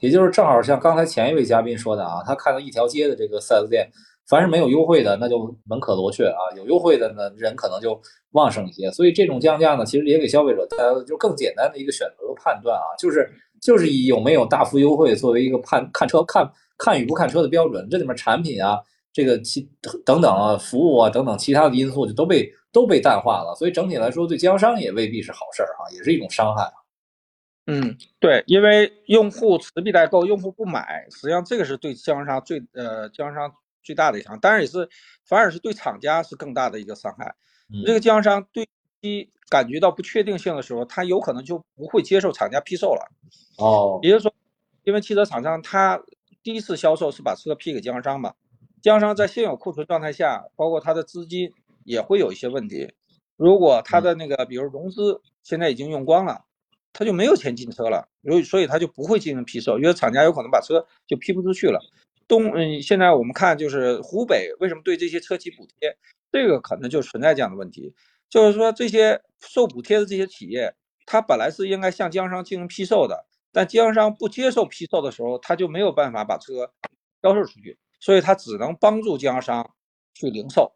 [0.00, 3.90] 也就是正好像刚才前一位嘉宾说的啊，他看到一条街的这个 4S 店
[4.28, 7.98] 凡是没有优惠的，那就门可罗雀啊；有优惠的呢，人可能就
[8.32, 8.90] 旺盛一些。
[8.90, 13.30] 所以这种降价呢，其实也给消费者带来了就更简单的一个选择和判断啊，就是
[13.62, 17.88] 就是以有没有大幅优惠作为一个判看车看看与不看车的标准。
[17.88, 18.80] 这里面产品啊，
[19.12, 19.68] 这个其
[20.04, 23.54] 等等啊，服务啊等等其他的因素就都被都被淡化了。
[23.54, 26.68] 所以整体来说，对经销商也未必是好事儿啊，也是一种伤害。
[27.68, 33.52] 嗯，对，因为用户持币待购，用户不买，实际上这个是对经销商最呃经销商
[33.82, 34.88] 最大的影响，当然也是
[35.24, 37.34] 反而是对厂家是更大的一个伤害。
[37.84, 38.68] 这个经销商对
[39.00, 43.10] 一感觉到不确定性的时候，他有可能就不会接受厂家批售了。
[43.58, 44.32] 哦，也就是说，
[44.84, 46.00] 因为汽车厂商他
[46.44, 48.32] 第一次销售是把车批给经销商嘛，
[48.80, 51.52] 经销商在现有库存状态下，包括他的资金
[51.82, 52.94] 也会有一些问题。
[53.36, 56.44] 如果他的那个比如融资现在已经用光了。
[56.98, 61.78] 他就没有钱进车了，所以所以他就不会进行批售，因为厂家有可能把车就批不出去了。
[62.26, 65.94] 东嗯，现在我们看就是湖北为什么对这些车企补贴，
[66.32, 67.92] 这个可能就存在这样的问题，
[68.30, 70.74] 就是说这些受补贴的这些企业，
[71.04, 76.72] 它本来是应该向经销商进行批售的，但经销商不接受批售的时候，他就没有办法把车
[77.22, 79.74] 销售出去，所以他只能帮助经销商
[80.14, 80.72] 去零售。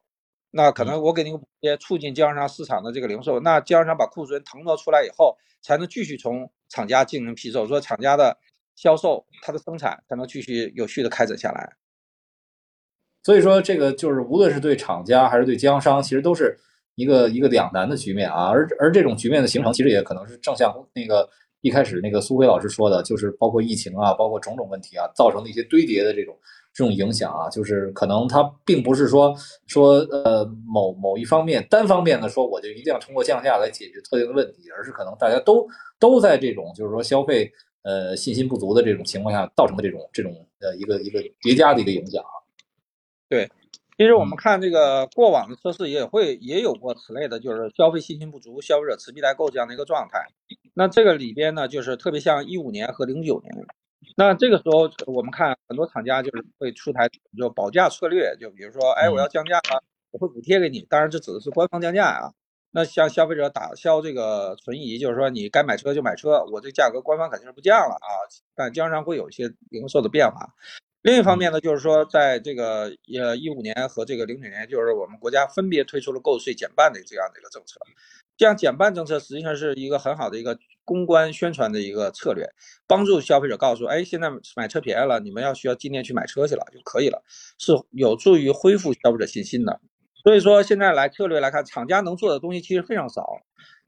[0.52, 8.36] 那可能我给你个补贴，促进经销商市场的这个零售，那经销商把库存腾挪出来以后，才能继续从厂家进行批售，说厂家的
[8.74, 11.76] 销售，它的生产才能继续有序的开展下来。
[13.22, 16.58] 所以说，这个就是无论是对厂家还是对经销商，其实都是
[16.96, 18.48] 一个一个两难的局面啊。
[18.48, 21.28] 而而这种局面的形成，其实也可能是正像那个
[21.60, 26.36] 一开始那个苏辉老师说的，就是包括疫情啊，包括种种问题啊，造成的一些堆叠的这种。
[26.72, 29.34] 这种影响啊，就是可能它并不是说
[29.66, 29.94] 说
[30.24, 35.68] 呃某某一方面单方面的说我就一定要通过降价来解决特定的问题，而是可能大家都
[35.98, 37.50] 都在这种就是说消费
[37.82, 42.32] 呃信心不足的这种情况下造成的这种这种呃一个一个叠加的一个影响啊。
[43.28, 43.50] 对，
[43.98, 50.24] 其实我们看这个过往的测试也会也有过此类的，就是消费信心不足、消费者持币待购这样的一个状态。
[50.72, 53.66] 那这个里边呢，就是特别像一五年和零九年。
[54.16, 60.80] 那这个时候，我们看很多厂家就是会出台就保价策略，就比如说，哎，我要降价了，我会补贴给你。
[60.88, 62.32] 当然，这指的是官方降价啊。
[62.72, 68.08] 那向消费者打消这个存疑，就是说你该买车就买车，我这价格官方肯定是不降了啊。
[68.54, 70.54] 但经销商会有一些零售的变化。
[71.02, 77.80] 另一方面呢，就是说在这个呃一五年和这个零九年，就是我们国家分别推出了购置税减半的这样的一个政策。
[78.40, 80.58] 这样减半政策实际上是一个很好的一个。
[80.82, 82.44] 公关宣传的一个策略，
[82.88, 87.22] 帮助消费者告诉，哎，现在买车便宜了，你们要需要今年去买车去了就可以了，
[87.58, 89.80] 是有助于恢复消费者信心的。
[90.24, 93.24] 所以说，现在来策略来看，厂家能做的东西其实非常少。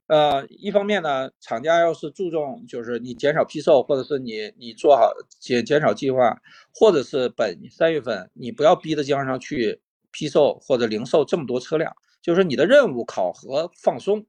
[0.07, 6.37] 呃，一方面呢，厂家要是注重，就是你减少批售，或者是你你做好减减少计划，
[6.73, 9.81] 或者是本三月份你不要逼着经销商去
[10.11, 14.25] 批售或者零售这么多车辆，就是你的任务考核放松。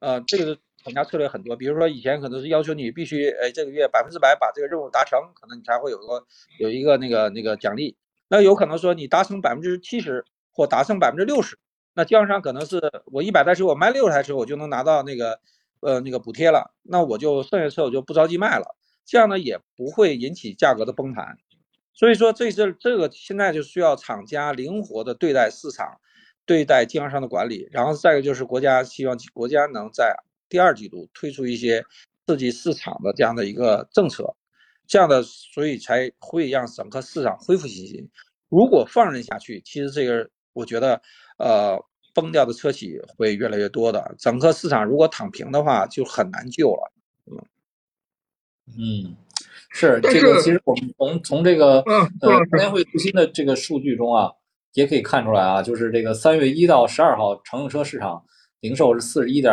[0.00, 0.58] 呃，这个是。
[0.84, 6.24] 厂家策略很多，比如说以前可能是要求你必须，哎，这个月百分之百把这个任务达成，可能你才会有个
[6.60, 7.96] 有一个那个那个奖励。
[8.28, 11.58] 那有可能说你达成百分之七十或达成百分之六十，
[11.94, 15.40] 那经销商可能是我一百台车我卖六十台车我就能拿到那个
[15.80, 21.38] 呃那个补贴了，那我就剩下车我就不着急卖了，这样呢也不会引起价格的崩盘。
[21.92, 26.00] 所以说这是这个现在就需要厂家灵活的对待市场，
[26.48, 30.12] 对待经销商的管理，然后再一个就是国家希望国家能在。
[30.50, 31.84] 第二季度推出一些
[32.26, 34.34] 刺激市场的这样的一个政策，
[34.86, 38.08] 这样的所以才会让整个市场恢复信心。
[38.48, 41.02] 如果放任下去，其实这个我觉得，
[41.36, 41.78] 呃，
[42.14, 44.14] 崩掉的车企会越来越多的。
[44.18, 46.92] 整个市场如果躺平的话，就很难救了。
[47.26, 47.36] 嗯，
[48.78, 49.16] 嗯，
[49.68, 50.40] 是这个。
[50.40, 54.32] 其实我们从从这个呃证监会最新的这个数据中啊，
[54.78, 58.22] 也可以看出来啊，就是这个三月一到十二号乘用车市场
[58.60, 59.52] 零售是四十一点。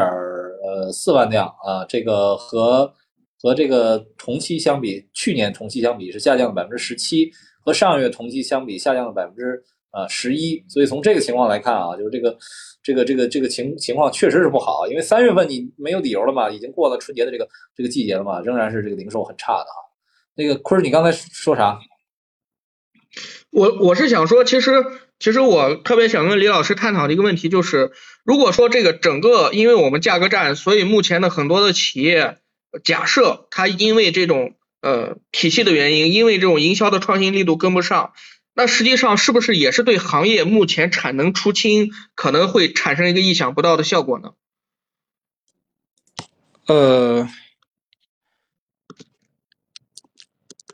[0.68, 2.92] 呃，四万辆啊，这个和
[3.40, 7.32] 和这个同期相比，去年同期相比是下降了百分之十七，
[7.64, 9.62] 和上月同期相比下降了百分之
[9.92, 10.64] 呃十一。
[10.68, 12.36] 所以从这个情况来看啊，就是这个
[12.82, 19.78] 这个这个这个情情况确实是不好，因为三月份你没有理由了嘛，已经过了春节的这个这个季节了嘛，仍然是这个零售很差的啊。
[20.34, 21.80] 那个坤儿，你刚才说啥？
[23.52, 24.72] 我我是想说，其实
[25.18, 27.94] 其实我特别想跟李老师探讨的一个问题就是，
[28.26, 32.38] 如果说这个整个因为我们价格战，所以目前的很多的企业，
[32.84, 38.14] 假设它因为这种呃体系的原因，因为这种营销的创新力度跟不上，
[38.54, 44.34] 那实际上是不是也是对行业目前产能出清可能会产生一个意想不到的效果呢？
[46.68, 47.30] 呃，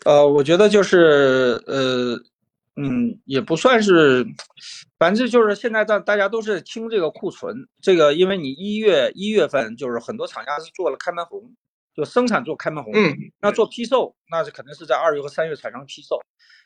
[0.04, 2.24] 呃，我觉得就是呃。
[2.78, 4.26] 嗯，也不算是，
[4.98, 11.54] 反正就是现在大大家都是清这个库存，这个因为你一月一月份就是很多厂家是做了开门红，
[11.94, 16.18] 就生产做开门红，嗯，那做批售，那是肯定是在二月和三月产生批售，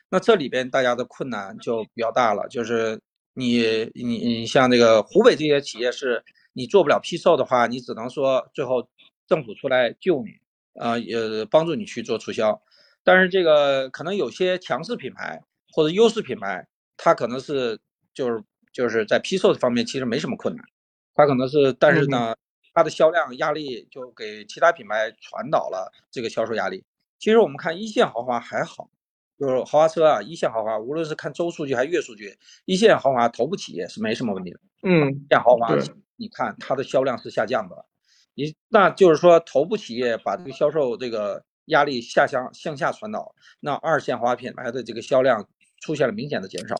[0.08, 3.00] 那这里边大家的困难就比较大了，就是
[3.34, 8.88] 你你你像这个湖北这些企业是，你做不了批售的话，你只能说最后
[9.26, 10.30] 政府出来救你，
[10.80, 12.62] 啊，也帮助你去做促销，
[13.02, 15.42] 但是这个可能有些强势品牌。
[15.76, 16.66] 或者优势品牌，
[16.96, 17.78] 它可能是
[18.14, 20.64] 就是就是在批售方面其实没什么困难，
[21.14, 22.34] 它可能是，但是呢，
[22.72, 26.82] 它的销量压力就给其他品牌传导了这个销售压力。
[27.18, 28.88] 其实我们看一线豪华还好，
[29.38, 34.60] 就是豪华车啊，一线豪华无论是看周数据还是月数据，一线豪华头部企业是没什么问题的。
[34.82, 35.76] 嗯，一线豪华，
[36.16, 37.84] 你看它的销量是下降的，
[38.34, 45.46] 你那就是说头部企业把这个销售这个压力下向向下传导，那二线豪华品牌的这个销量。
[45.80, 46.74] 出现了明显的减少，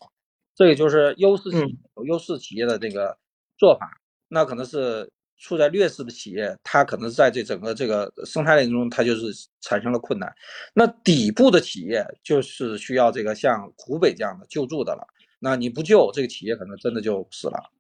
[0.55, 1.51] 这个就是优势
[1.97, 3.17] 有优势企业的这个
[3.59, 3.89] 做法。
[4.29, 9.27] 那可能是处在劣势的企业，它可能在这整个这个生态链中，它就是
[9.61, 10.35] 产生了困难。
[10.75, 15.07] 那底部的企业就是需要这个像湖北这样的救助的了。
[15.39, 17.71] 那你不救，这个企业可能真的就死了。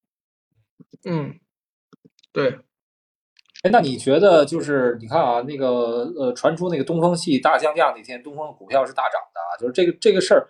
[1.04, 1.34] 嗯，
[2.32, 2.58] 对。
[3.62, 10.46] 哎，那你觉得就是你看啊，那个呃，传出那个东风系大降价那天，东风股票是大涨的啊，就是这个这个事儿。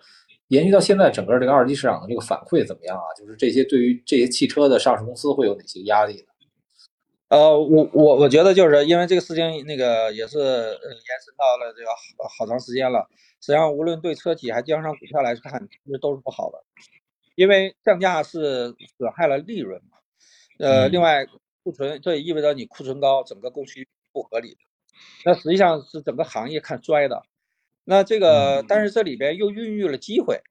[0.49, 3.03] 延续到现在，整个这个二级市场的这个反馈怎么样啊？
[3.17, 6.27] 就是这些对于这些汽车的上市公司会有哪些压力呢？
[7.29, 13.05] 呃，我我我觉得就是因为这个事情，那个也是呃延伸到了这个好好长时间了。
[13.41, 16.63] 实际上，无论对车企还江商股票来看，其实都是不好的，
[17.35, 19.97] 因为降价是损害了利润嘛。
[20.59, 21.25] 呃，另外
[21.63, 24.57] 库存，这也意味着你库存高，整个供需不合理。
[25.25, 27.21] 那实际上是整个行业看衰的。
[27.89, 30.41] 那这个，但是这里边又孕育了机会，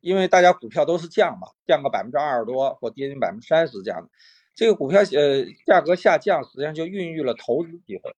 [0.00, 4.10] 因为大家股票都是降嘛，降个百分之二十多或跌近百分之三十这样的，
[4.56, 8.12] 这个股票呃价格下降，实际上就孕育了投资机会。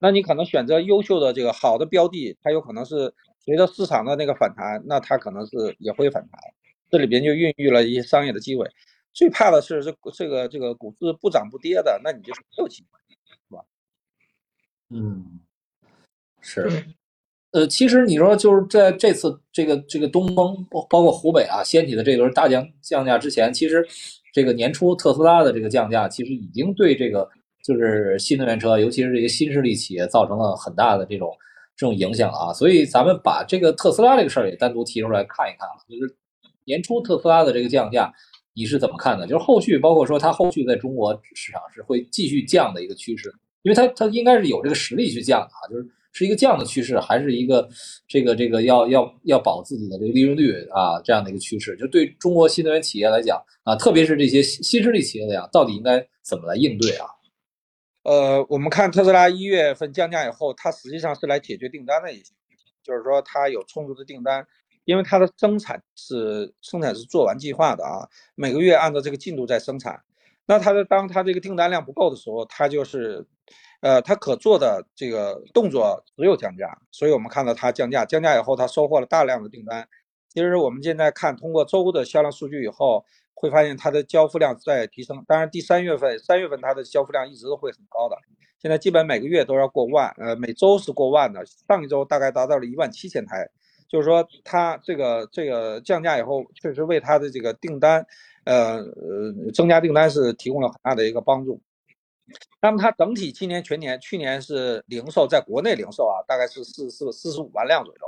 [0.00, 6.40] 那你可能选择优秀的这个好的标的，它有可能是随着市场的那个反弹，那它可能是也会反弹。
[6.90, 8.68] 这里边就孕育了一些商业的机会。
[9.12, 12.98] 最怕的是这这个这个股市不涨不跌的，那你就没有机会，
[13.48, 13.64] 是吧？
[14.90, 15.40] 嗯，
[16.40, 16.84] 是。
[17.52, 23.86] 呃，其实你说就是在这次这个这个东风包包括湖北啊掀起的这轮大降降价之前，其实
[24.34, 27.26] 这个年初特斯拉的这个降价，其实已经对这个
[27.64, 31.34] 就是新能源车，尤其是这些新势力企业造成了很大的这种
[31.74, 32.52] 这种影响啊。
[32.52, 35.80] 所以咱们把这个特斯拉这个事儿也单独提出来看一看啊。
[35.88, 36.14] 就是
[36.66, 38.12] 年初特斯拉的这个降价，
[38.52, 39.26] 你是怎么看的？
[39.26, 43.32] 就是后续包括说它后续在中国市场是会继续降的一个趋势，
[43.62, 45.88] 因为它它应该是有这个实力去降的啊，就是。
[46.12, 47.68] 是一个降的趋势，还是一个
[48.08, 51.76] 这个这个要要要保自己的这个利润率啊这样的一个趋势？
[51.76, 57.06] 就对中国新能源企业来讲啊，特别是这些新势力企业来讲，到底应该怎么来应对啊？
[58.04, 64.44] 呃，我们看特斯拉一月份降价以后，它实际上是来解决订单的一些问题，就是说它有充足的订单，
[64.86, 70.00] 因为它的生产是生产是做完计划的啊，每个月按照这个进度在生产。
[70.46, 73.24] 那它的当它这个订单量不够的时候，它就是。
[73.80, 79.88] 呃，它可做的这个动作只有降价，所以我们看到它降价，降价以后它收获了大量的订单。
[80.28, 83.04] 其实我们现在看通过周的销量数据以后，
[83.34, 85.24] 会发现它的交付量在提升。
[85.26, 88.16] 当然，第三月份、三月份它的交付量一直都会很高的，
[88.60, 91.44] 现在基本每个月都要过万，呃，每周是过万的。
[91.46, 93.48] 上一周大概达到了一万七千台，
[93.88, 98.04] 就是说它这个这个降价以后，确实为它的这个订单，
[98.44, 101.60] 呃呃，增加订单是提供了很大的一个帮助。
[102.60, 108.00] 那么它整体今年全年，去年是零售在国内零售啊，大概是四四四十五万辆左右。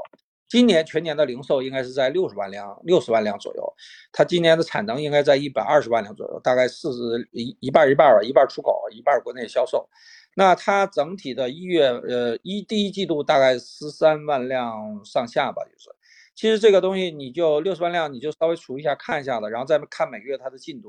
[0.49, 3.75] 今年全年的零售应该是在六十万辆，六十万辆左右。
[4.11, 9.89] 它今年的产能应该在一百二十万辆左右，大概四十一一半一半吧，一半出口，一半国内销售。
[10.35, 15.89] 那它整体的一月呃一第一季度大概十三万辆上下吧，就是。
[16.35, 20.89] 其实这个东西你就六十万辆，你就稍微除一下看一下子，然后再看每个月它的进度。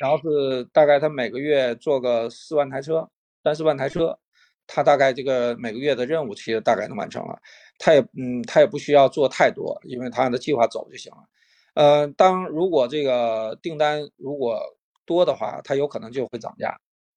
[0.00, 3.08] 然后是大概他每个月做个四万台车，
[3.42, 4.18] 三四万台车，
[4.66, 7.38] 他大概这个每个月的任务其实大概能完成了。
[7.78, 11.18] 他也嗯，他也不需要做太多，因为他按照计划走就行了。
[11.74, 14.60] 呃，当如果这个订单如果
[15.04, 16.68] 多的话，它有可能就会涨价；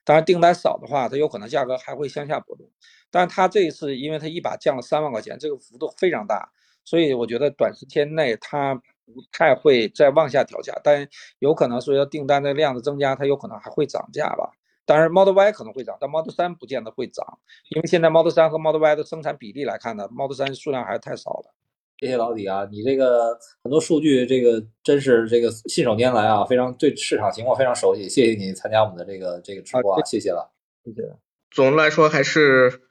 [0.04, 2.70] 当然订单少的话，它有可能价格还会向下波动。
[3.10, 6.50] 但是它这一次，因为它一把降了三万块钱，这个幅度非常大，
[6.86, 8.82] 所以我觉得短时间内它。
[9.06, 11.08] 不太会再往下调价，但
[11.40, 14.52] 有可能随着订单的量的增加，它有可能还会涨价吧。
[14.86, 17.40] 当然，Model Y 可能会涨，但 Model 3不见得会涨，
[17.70, 21.54] 因为现在 Model 3和 Model Y 的生产比例来看呢，Model 3数量还是太少了。
[22.00, 28.10] 谢谢老李啊，你这个很多数据，这个真是这个信手拈来啊，非常对市场情况非常熟悉。
[28.10, 30.52] 谢谢你参加我们的这个这个直播啊，谢谢了，
[30.84, 31.16] 谢谢。
[31.52, 32.82] 总的来说还是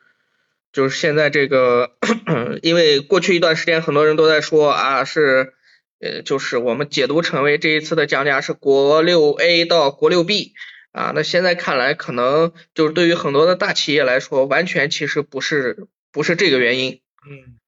[0.73, 1.97] 就是现在这个，
[2.63, 5.55] 因为过去一段时间很多人都在说啊，是
[6.01, 10.55] 呃就是我们解读成为这一次的降价是国六 A 到国六 B
[10.93, 17.01] 啊，那现在看来可能就是对于很多的大企业来说，完全其实不是不是这个原因。
[17.31, 17.59] 嗯，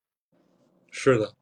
[0.91, 1.35] 是的，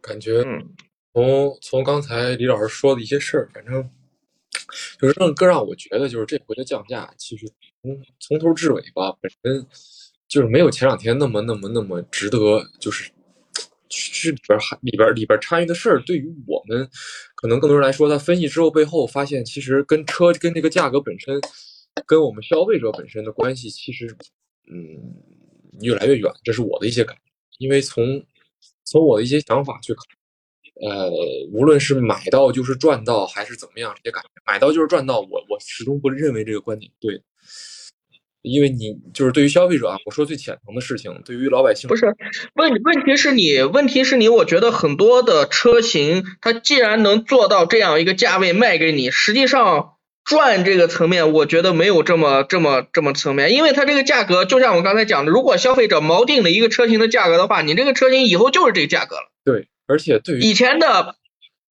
[0.00, 0.74] 感觉嗯
[1.12, 3.90] 从从刚才李老师说的一些事儿，反正
[5.00, 7.46] 就是让更让我觉得，就是这回的降价，其实
[7.82, 9.66] 从从头至尾吧，本身
[10.28, 13.10] 就是没有前两天那么那么那么值得，就是
[13.90, 16.88] 是里边还里边里边参与的事儿，对于我们
[17.34, 21.40] 可能更多人来说，他分析之后背后发现，其实跟车跟这个价格本身，
[22.06, 24.06] 跟我们消费者本身的关系，其实
[24.70, 25.14] 嗯
[25.80, 27.22] 越来越远，这是我的一些感觉。
[27.58, 28.24] 因为从
[28.84, 30.04] 从我的一些想法去看，
[30.88, 31.10] 呃，
[31.52, 37.22] 无论是买到就是赚到，还是怎么样，这些感觉，买到就是赚到，我我始终不认为这个观点对。
[38.50, 42.14] 因为你就是对于消费者啊，我说最浅层的事情，对于老百姓不是
[42.54, 49.94] 问问题是你问题是你，我觉得很多的车型，它既然能做到这样一个价位卖给你，实际上
[50.24, 59.32] 赚这个层面，我觉得没有这么这么这么层面，因为它这个价格，就像我刚才讲的，如果消费者锚定了一个车型的价格的话，你这个车型以后就是这个价格了。
[59.44, 61.16] 对，而且对于以前的，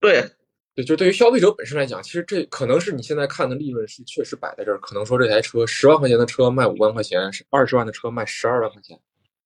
[0.00, 0.30] 对，
[0.78, 8.96] 对，就对于消费者本身来讲，其实这可能是你现在看的利润是确实摆在这儿，可能说这台车十万块钱的车卖五万块钱，是二十万的车卖十二万块钱，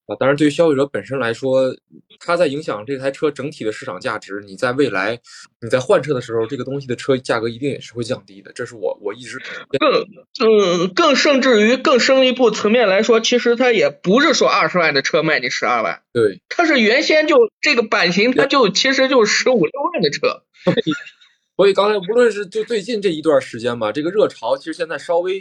[0.05, 1.75] 啊，当然对于消费者本身来说，
[2.21, 4.43] 它在影响这台车整体的市场价值。
[4.47, 5.19] 你在未来
[5.63, 9.39] 你在换车的时候，这个东西的车价格一定也是会降低的，这是我我一直
[9.71, 20.43] 更嗯更甚至于更深一步层面来说，其实它也不是说二十万的车卖你十二万，对它是原先就这个版型，它就其实就十五六万的车。
[21.63, 25.41] 所以刚才无论是就最近这一段时间吧，这个热潮其实现在稍微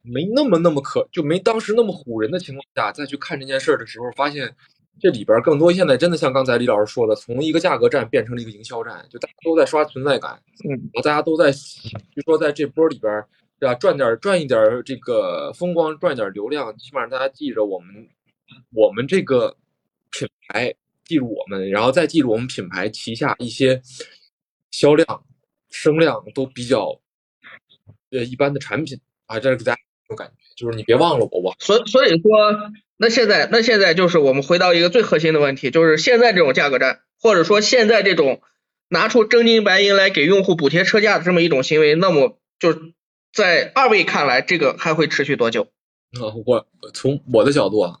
[0.00, 4.50] 没那么那么可，就没当时那么唬人的情况下，再去看这件事儿的时候，发现
[4.98, 13.28] 这里边儿更多现在真的像刚才李老师说的，从一个价格战变成了一个营销战，就大家都在刷存在感，嗯，大家都在就说在这波里边儿，
[13.60, 13.74] 对吧？
[13.74, 18.08] 赚点儿赚一点儿这个风光，赚点儿流量，起码让大家记着我们
[18.72, 19.54] 我们这个
[20.12, 23.78] 品牌，记住我们，然后再记住我们品牌旗下一些
[24.70, 25.06] 销量。
[25.70, 27.00] 声量都比较
[28.10, 38.40] 呃一般的产品啊，这是给大家有感觉，就是你别忘了我我所所以说，那现在那现在就是我们回到一个最核心的问题，就是现在这种价格战，或者说现在这种
[38.88, 42.74] 拿出真金白银来给用户补贴车价的这么一种行为，那么就
[43.32, 45.68] 在二位看来，这个还会持续多久？
[46.18, 48.00] 啊，我从我的角度啊，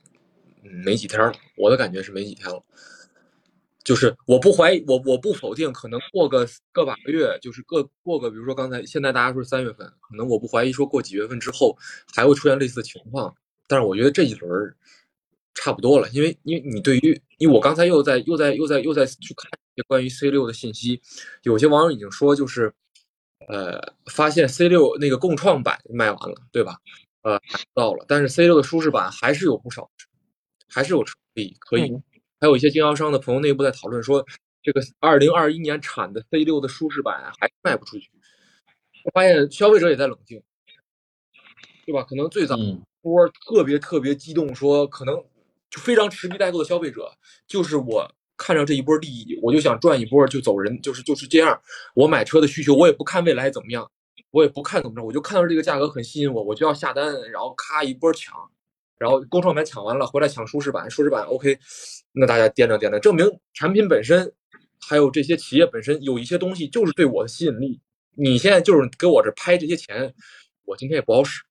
[0.64, 2.62] 嗯没几天了，我的感觉是没几天了。
[3.88, 11.74] 就是我不怀疑，我我不否定，可能过个个把个月，就是过过个，比如说刚才现在大家说三月份，可能我不怀疑说过几月份之后
[12.14, 13.34] 还会出现类似的情况，
[13.66, 14.76] 但是我觉得这一轮儿
[15.54, 21.00] 差不多了，因为因为你对于，因为我刚才又在又在又在又在去看一些关于 C 六的信息，
[21.44, 22.70] 有些网友已经说就是，
[23.48, 23.80] 呃，
[24.12, 26.76] 发现 C 六那个共创版卖完了，对吧？
[27.22, 27.40] 呃，
[27.72, 29.90] 到了，但是 C 六的舒适版还是有不少，
[30.68, 31.98] 还是有可以可以。
[32.40, 34.24] 还有一些经销商的朋友内部在讨论说，
[34.62, 38.10] 这个二零二一年产的 C 六的舒适版还卖不出去。
[39.04, 40.42] 我发现消费者也在冷静，
[41.86, 42.02] 对吧？
[42.02, 45.14] 可能最早嗯波特别特别激动，说可能
[45.70, 47.10] 就非常持币待购的消费者，
[47.46, 51.60] 就是我看上这一波利益，我就想赚一波就走人，就是就是这样。
[51.94, 53.90] 我买车的需求，我也不看未来怎么样，
[54.30, 58.36] 我也不看怎么着，我就看到这个价格很吸引我，我就要下单，然后咔一波抢。
[58.98, 61.56] 然后工创版抢完了，回来抢舒适版，舒适版 OK，
[62.12, 64.32] 那大家掂量掂量，证明产品本身
[64.80, 67.80] 还有这些企业本身有一些东西就是对我的吸引力。
[68.16, 70.12] 你现在就是给我这拍这些钱，
[70.64, 71.42] 我今天也不好使。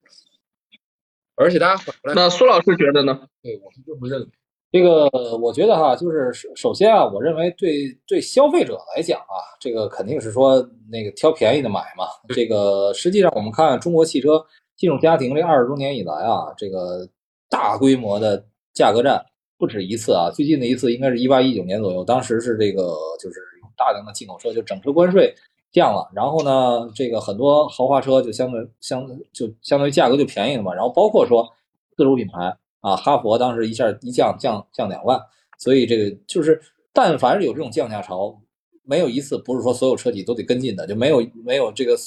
[1.36, 3.28] 而且大家反过来，那苏老师觉得呢？
[3.41, 4.28] 对我是这么认为。
[4.70, 10.60] 这个我觉得哈，就是首首先啊，我认为对对消费者来讲啊，这个肯定是说
[10.91, 12.06] 那个挑便宜的买嘛。
[12.36, 14.45] 这个实际上我们看中国汽车
[14.76, 17.08] 进入家庭这二十多年以来啊，这个
[17.50, 19.24] 大规模的价格战
[19.58, 20.30] 不止一次啊。
[20.30, 25.34] 最近的一次应该是一八一九年左右，当时是这个就是有大量的进口车，就整车关税
[25.72, 30.74] 降了，然后呢，这个很多豪华车就相对相就相当于价格就便宜了嘛。
[30.74, 31.48] 然后包括说
[31.95, 32.58] 自主品牌。
[32.80, 35.20] 啊，哈佛当时一下一降降降两万，
[35.58, 36.62] 所以这个就是，
[36.93, 38.39] 但凡是有这种降价潮，
[38.84, 41.98] 没有一次不是说所有车企都得跟进的，就没有没有这个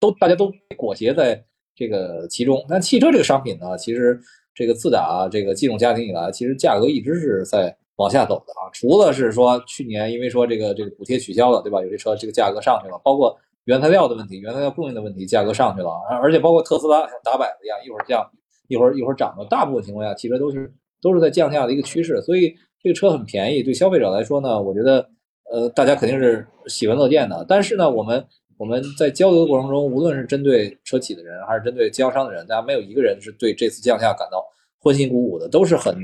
[0.00, 1.44] 都大家都裹挟在
[1.76, 2.64] 这个其中。
[2.66, 4.18] 但汽车这个商品呢，其实
[4.56, 8.72] 这个自打这个进入家庭以来，其实价格一直是在往下走的啊。
[8.72, 11.82] 除了是说去年因为说这个这个补贴取消了，对吧？
[11.82, 18.26] 有些车这个价格上去了，包括原材料的问题、原材料供应的问题，价格上去了，而而且包括特斯拉像打摆子一样，一会儿降，
[18.68, 25.06] 一会儿一会儿涨的，大部分情况下汽车都是都是在降价的一个趋势，所以这个车很便宜，对消费者来说呢，我觉得
[25.52, 27.44] 呃大家肯定是喜闻乐见的。
[27.46, 28.24] 但是呢，我们
[28.58, 34.42] 我们在交流的过程中，无论是针对车企的人，还是针对经销商的人，大家没有一个人是对这次降价感到
[34.78, 35.94] 欢欣鼓舞的，都是很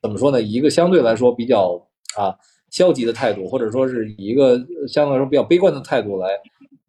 [0.00, 0.42] 怎么说呢？
[0.42, 1.80] 一个相对来说比较
[2.16, 2.34] 啊
[2.70, 6.28] 消极的态度，或者说是以一个相对来说比较悲观的态度来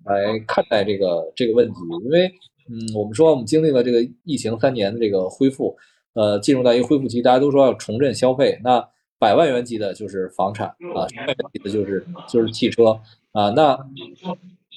[0.05, 1.75] 来看待这个这个问题。
[2.05, 2.27] 因为
[2.69, 5.77] 嗯，我们说我们经历了这个疫情三年的这个恢复，
[6.13, 8.83] 呃，进入到一个恢复期，大家都说要重振消费，那
[9.19, 12.99] 百万元级的就是房产啊，百万元级的就是就是汽车
[13.31, 13.77] 啊，那。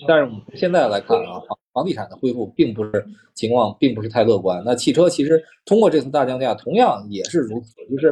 [0.06, 4.62] 但是我们现在来看啊，房房地产的恢复并不是情况，并不是太乐观。
[4.64, 8.08] 那汽车其实通过这次大降价，同样也是如此，就是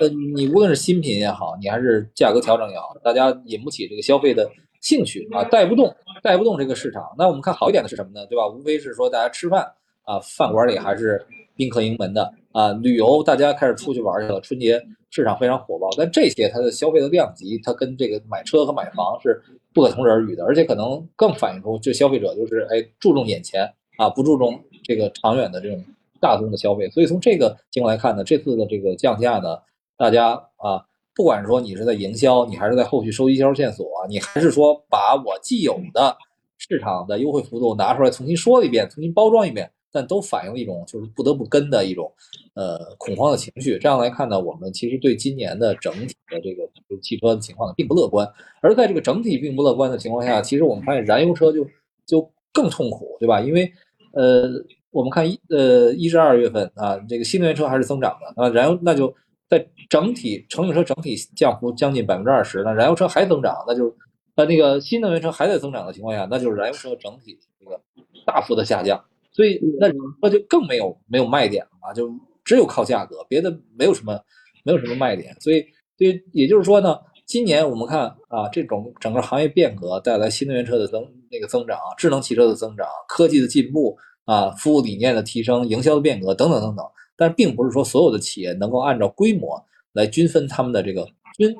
[0.00, 4.50] 呃，你无论是新品也好，你还是价格调整也好，大家引不起这个消费的
[4.80, 7.02] 兴趣啊，带不动，带不动这个市场。
[7.16, 8.26] 那我们看好一点的是什么呢？
[8.26, 8.48] 对吧？
[8.48, 9.70] 无非是说大家吃饭
[10.04, 11.24] 啊，饭馆里还是
[11.56, 15.88] 宾客盈门的啊，旅游大家开始出去玩去了，春节市场非常火爆。
[15.96, 19.42] 但这些它的消费的量级，它跟这个买车和买房是。
[19.74, 25.84] 不可同日而语的，而且可能更反映出这消费者就是哎注重眼前啊，不注重这个长远的这种
[26.20, 26.88] 大宗的消费。
[26.90, 29.58] 所以从这个情况来看呢，这次的这个降价呢，
[29.96, 30.80] 大家啊，
[31.12, 36.16] 不管说你是在营销，你还是在后续收集销售线索，你还是说把我既有的
[36.56, 39.68] 市场的优惠幅度拿出来重新说了一遍，重新包装一遍。
[39.94, 42.12] 但都反映了一种就是不得不跟的一种，
[42.54, 43.78] 呃，恐慌的情绪。
[43.78, 46.68] 这样来看呢，我们其实对今年的整体的这个
[47.00, 48.28] 汽车的情况，并不乐观。
[48.60, 51.64] 而在这个整体并不乐观的情况下，其实我们发现燃油车就
[52.04, 53.40] 就更痛苦，对吧？
[53.40, 53.72] 因为，
[54.14, 54.50] 呃，
[54.90, 59.14] 我们看一呃一至二月份啊，这个新能源车还是增长的啊，燃油那就
[59.48, 63.94] 在整体乘用车整体降幅将近百分之二十，那燃油车还增长，那就
[64.34, 67.80] 呃那个新能源车还在增长的情况下，那就是燃油车整体这个
[68.26, 69.04] 大幅的下降。
[69.34, 69.88] 所以那
[70.22, 72.08] 那就更没有没有卖点了嘛，就
[72.44, 74.18] 只有靠价格，别的没有什么
[74.64, 75.36] 没有什么卖点。
[75.40, 75.60] 所以，
[75.98, 86.86] 所以也就是说呢，今年我们看啊，这种整个行业变革带来新能源车的增那个增长，智能汽车的增长，科技的进步啊，服务理念的提升，营销的变革等等等等。
[87.16, 89.60] 但并不是说所有的企业能够按照规模
[89.92, 91.04] 来均分他们的这个
[91.36, 91.52] 均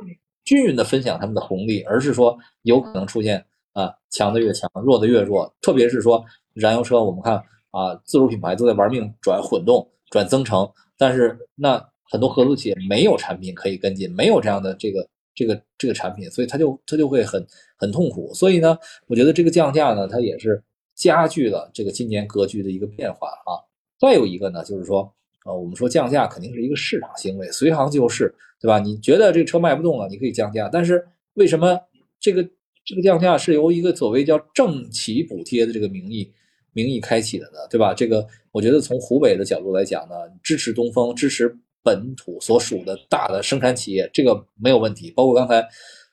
[0.45, 5.53] 均匀的分享他们的红利，而是说有可能出现啊强的越强，弱的越弱。
[5.61, 7.43] 特别是说燃油车，我们看。
[7.75, 17.45] 啊，自主品牌都在玩命转混动、转增程，但是那很多合资企业没有产品可以跟进，没有这样的这个这个这个产品，所以它就它就会很
[17.77, 18.33] 很痛苦。
[18.33, 20.63] 所以呢，我觉得这个降价呢，它也是
[20.95, 23.59] 加剧了这个今年格局的一个变化啊。
[23.99, 25.13] 再有一个呢，就是说，
[25.45, 28.79] 呃，我们说降价肯定是一个市场行为，随行就市，对吧？
[28.79, 31.77] 你觉得这车卖不动了，你可以降价，但是为什么
[32.21, 32.49] 这个
[32.85, 36.33] 这个降价是由一个所谓叫政企补贴的这个名义？
[36.75, 37.95] 名义开启的呢，对吧？
[37.95, 45.11] 这个我觉得从湖北的角度来讲呢，支持东风，支持本土所属的大的生产企业，这个没有问题。
[45.13, 45.67] 包括刚才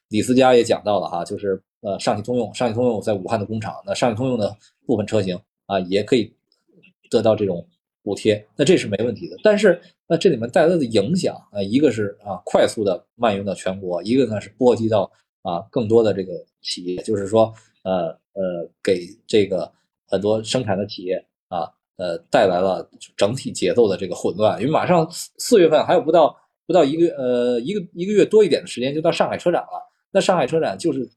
[0.09, 4.55] 李思佳也讲到了哈，就是呃上汽通用，上汽通用在武汉的工厂，那上汽通用的
[4.85, 6.31] 部分车型啊也可以
[7.09, 7.67] 得到这种
[8.03, 9.37] 补贴，那这是没问题的。
[9.43, 17.51] 但是那这里面带来的影响啊，一个是啊快速的蔓延到全国，一个呢是波及到啊更多的这个企业，就是说
[17.83, 19.71] 呃呃给这个。
[20.11, 21.15] 很多生产的企业
[21.47, 26.35] 啊，呃，带来了整体节奏的这个混乱，因为马上四四月份还有不到
[26.67, 29.89] 不到一个呃一个一个月多一点的时间就到上海车展了。
[30.11, 31.09] 那上海车展就是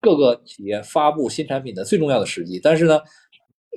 [0.00, 2.60] 各个企业发布新产品的最重要的时机。
[2.62, 3.00] 但是呢，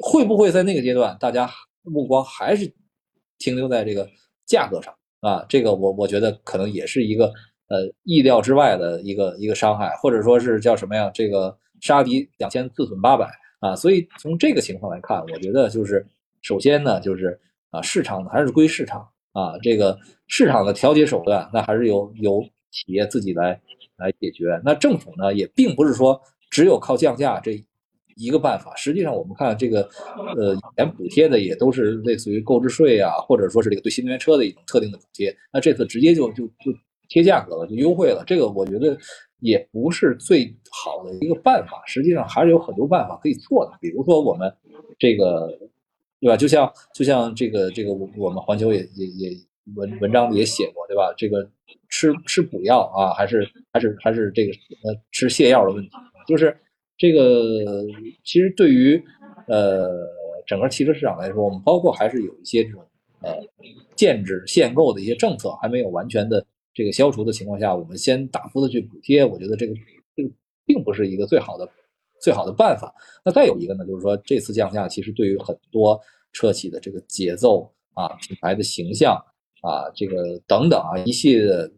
[0.03, 1.49] 会不会在那个阶段，大家
[1.81, 2.71] 目光还是
[3.39, 4.07] 停留在这个
[4.45, 5.43] 价格上啊？
[5.49, 7.25] 这个我我觉得可能也是一个
[7.69, 11.09] 呃意料之外的一个一个伤害，或者说是叫什么呀？
[11.11, 13.27] 这个杀敌两千，自损八百。
[13.59, 16.05] 啊，所以从这个情况来看，我觉得就是
[16.43, 17.39] 首先呢，就是
[17.71, 19.01] 啊，市场还是归市场
[19.31, 19.97] 啊，这个
[20.27, 22.39] 市场的调节手段，那还是由由
[22.71, 23.59] 企业自己来
[23.97, 24.61] 来解决。
[24.63, 27.59] 那政府呢，也并不是说只有靠降价这
[28.15, 28.75] 一个办法。
[28.75, 29.89] 实际上，我们看这个
[30.37, 35.35] 呃，以前补贴的也都是类似于购置税啊，或者说是这个对新能源车的一种特定的补贴。
[35.51, 36.71] 那这次直接就就就
[37.09, 38.23] 贴价格了，就优惠了。
[38.27, 38.95] 这个我觉得。
[39.39, 43.77] 也不是最好的一个办法，实际上还是有很多办法可以做的。
[43.79, 44.51] 比如说我们
[44.97, 45.47] 这个，
[46.19, 46.35] 对吧？
[46.35, 49.29] 就像就像这个这个，我们环球也也也
[49.75, 51.13] 文文章里也写过，对吧？
[51.15, 51.47] 这个
[51.89, 54.51] 吃吃补药啊，还是还是还是这个
[54.83, 55.91] 呃吃泻药的问题，
[56.27, 56.57] 就是
[56.97, 57.85] 这个
[58.23, 58.99] 其实对于
[59.47, 59.87] 呃
[60.47, 62.83] 整个汽车市场来说，我们包括还是有一些这种
[63.21, 63.35] 呃
[63.95, 66.43] 限制限购的一些政策还没有完全的。
[66.77, 69.73] 这个消除的情况下，我们先大幅的去补贴，我觉得这个
[70.15, 70.29] 这个
[70.63, 71.67] 并不是一个最好的
[72.21, 72.93] 最好的办法。
[73.25, 75.99] 那再有一个呢，就是说这次降价其实对于很多
[76.33, 79.15] 车企的这个节奏啊、品牌的形象
[79.63, 81.71] 啊、这个等等啊一系列的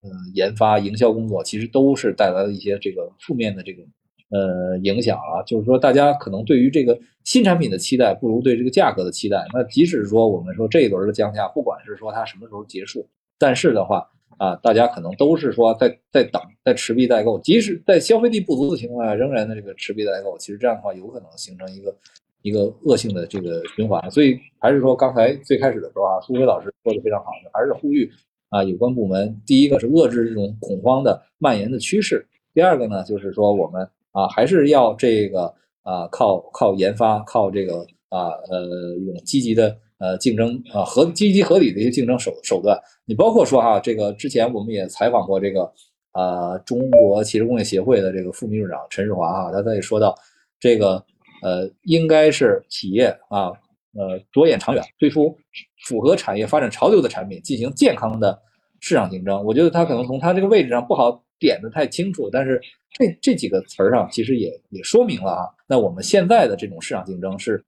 [0.00, 3.82] 呃研发营销工作，其实都是带来了一些这个负面的这个
[4.30, 5.42] 呃影响啊。
[5.42, 9.44] 就是说大家可能对于这个新产品的期待不如对这个价格的期待。
[9.52, 13.06] 那即使说我们说这一轮的降价，不管是说它什么时候结束，
[13.38, 14.08] 但是的话。
[14.38, 21.96] 啊，大家可能都是说在在等，在持币待购，即使在消费力不足的情况下，仍然的这个持币待购，其实这样的话有可能形成一个
[22.42, 24.10] 一个恶性的这个循环。
[24.10, 28.10] 所以还是说刚才最开始的时候啊，苏辉老师说的非常好，还是呼吁
[28.50, 39.76] 啊有关部门，第一个是遏制这种恐慌的蔓延的趋势，第二个呢就是说我们啊还是要这个啊靠靠研发，靠这个啊呃一种积极的。
[40.02, 45.72] 呃，竞争啊，合积极合理的一些竞争手手段，你包括说哈，这个之前我们也采访过这个
[46.10, 50.12] 啊，中国汽车工业协会的这个副秘书长陈世华哈，他他也说到
[50.58, 50.96] 这个
[51.44, 53.52] 呃，应该是企业啊，
[53.94, 55.38] 呃，着眼长远，推出
[55.84, 58.36] 符合产业发展潮流的产品，进行健康的
[58.80, 59.44] 市场竞争。
[59.44, 67.64] 我觉得他可能从他这个位置上不好点的太清楚，但是这这几个词儿上其实也也说明了啊，那我们现在的这种市场竞争是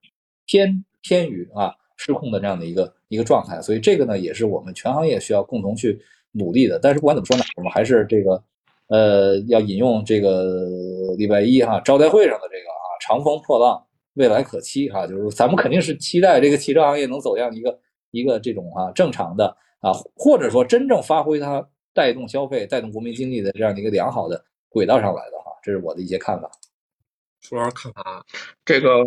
[0.47, 1.73] 偏偏于啊。
[1.97, 6.01] 失控的这样的一个一个状态，所以这个呢也是我们全行业需要共同去
[6.33, 6.79] 努力的。
[6.79, 8.43] 但是不管怎么说呢，我们还是这个
[8.89, 10.69] 呃要引用这个
[11.17, 13.81] 礼拜一哈招待会上的这个啊长风破浪
[14.15, 17.79] 未来可期哈，就是咱们肯定是期待这个汽车行业能走向一个
[18.11, 26.51] 一个这种啊正常的啊，或者说真正发挥它带动消费、带动国民经济的这样的一个良好的轨道上来的哈，这是我的一些看法。
[27.41, 28.25] 苏老师看法，
[28.65, 29.05] 这个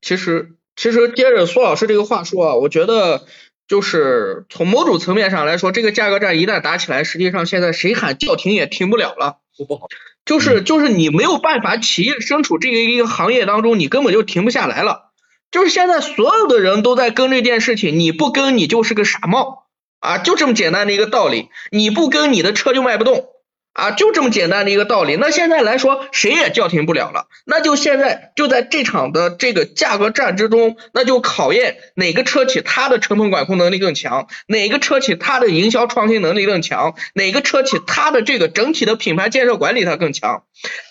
[0.00, 0.56] 其实。
[0.80, 3.26] 其实接着苏老师这个话说啊，我觉得
[3.68, 9.40] 就是从某种层面上来说，这个价格战一旦打起来，实际上现在谁喊叫停也停不了了。
[9.68, 9.88] 不好，
[10.24, 15.10] 就是就是你没有办法，企业身处这个一个行业当中，你根本就停不下来了。
[15.50, 19.66] 就是现在所有的人都在跟这件事情，你不跟你就是个傻帽
[19.98, 21.50] 啊，就这么简单的一个道理。
[21.70, 23.26] 你不跟你的车就卖不动。
[23.72, 25.16] 啊，就这么简单的一个道理。
[25.16, 27.26] 那现在来说，谁也叫停不了了。
[27.46, 40.42] 那就现在就在这场的这个价格战之中，那就考验哪个车企它的成本管控能力更强，哪个车企它的营销创新能力更强，哪个车企它的这个整体的品牌建设管理它更强。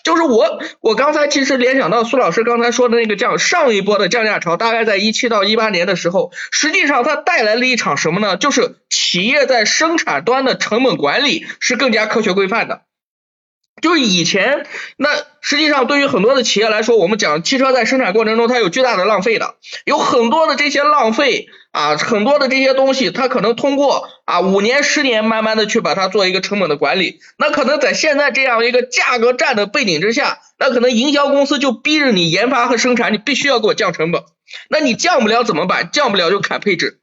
[0.02, 8.36] 就是我，我刚才其实联想到苏老师刚才说的那个降上一波的降价潮，大概在一七到一八年的时候，实际上它带来了一场什么呢？
[8.36, 12.69] 就是企业在生产端的成本管理是更加科学规范的。
[13.80, 14.66] 就是以前，
[14.96, 15.08] 那
[15.40, 19.54] 实际上对于很多的企业来说，我们讲汽车在生产过程中它有巨大的浪费的，
[19.84, 34.22] 有很多的这些浪费啊，很多的这些东西，它可能通过啊五年十年慢慢的去把它做一个成本的管理，那可能在现在这样一个价格战的背景之下，那可能营销公司就逼着你研发和生产，你必须要给我降成本，
[34.68, 35.90] 那你降不了怎么办？
[35.90, 36.99] 降不了就砍配置。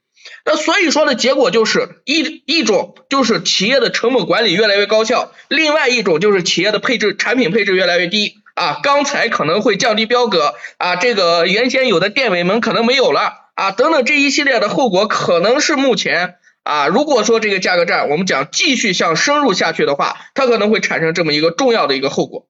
[0.50, 22.46] 那所以说的结果就是一一种就是企业的成本管理越来越高效，另外一种就是企业的配置产品配置越来越低啊，钢材可能会降低标格啊，这个原先有的电尾门可能没有了啊，等等这一系列的后果可能是目前啊，如果说这个价格战我们讲继续向深入下去的话，它可能会产生这么一个重要的一个后果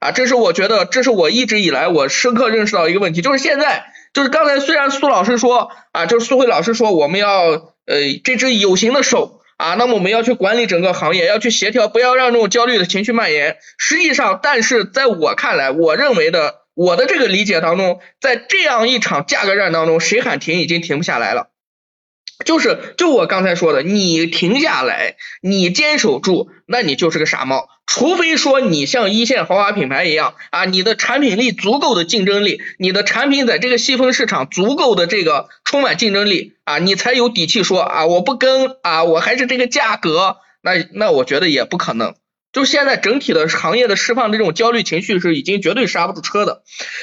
[0.00, 3.92] 啊，这是我觉得这是我一直以来我深刻认识到一个问题，就是现在。
[4.16, 7.50] 就是刚才虽然苏老师说啊，就是苏慧老师说我们要
[7.84, 13.58] 呃这只有形的手啊，那么我们要去管理整个行业，要去协调，不要让这种焦虑的情绪蔓延。
[13.76, 21.50] 实际上，但是在我看来，我认为的我的这个理解当中，在这样一场价格战当中，谁喊停已经停不下来了。
[22.44, 27.68] 就是就我刚才说的，你停下来，你坚守住，那你就是个傻帽。
[27.86, 42.14] 除非说你像一线豪华品牌一样啊，你的产品力足够的竞争力，你的产品在这个细分市场足够的这个充满竞争力啊，你才有底气说啊，我不跟啊，我还是这个价格，那那我觉得也不可能。
[42.56, 46.62] 就现在整体的行业的释放这种焦虑情绪是已经绝对刹不住车的。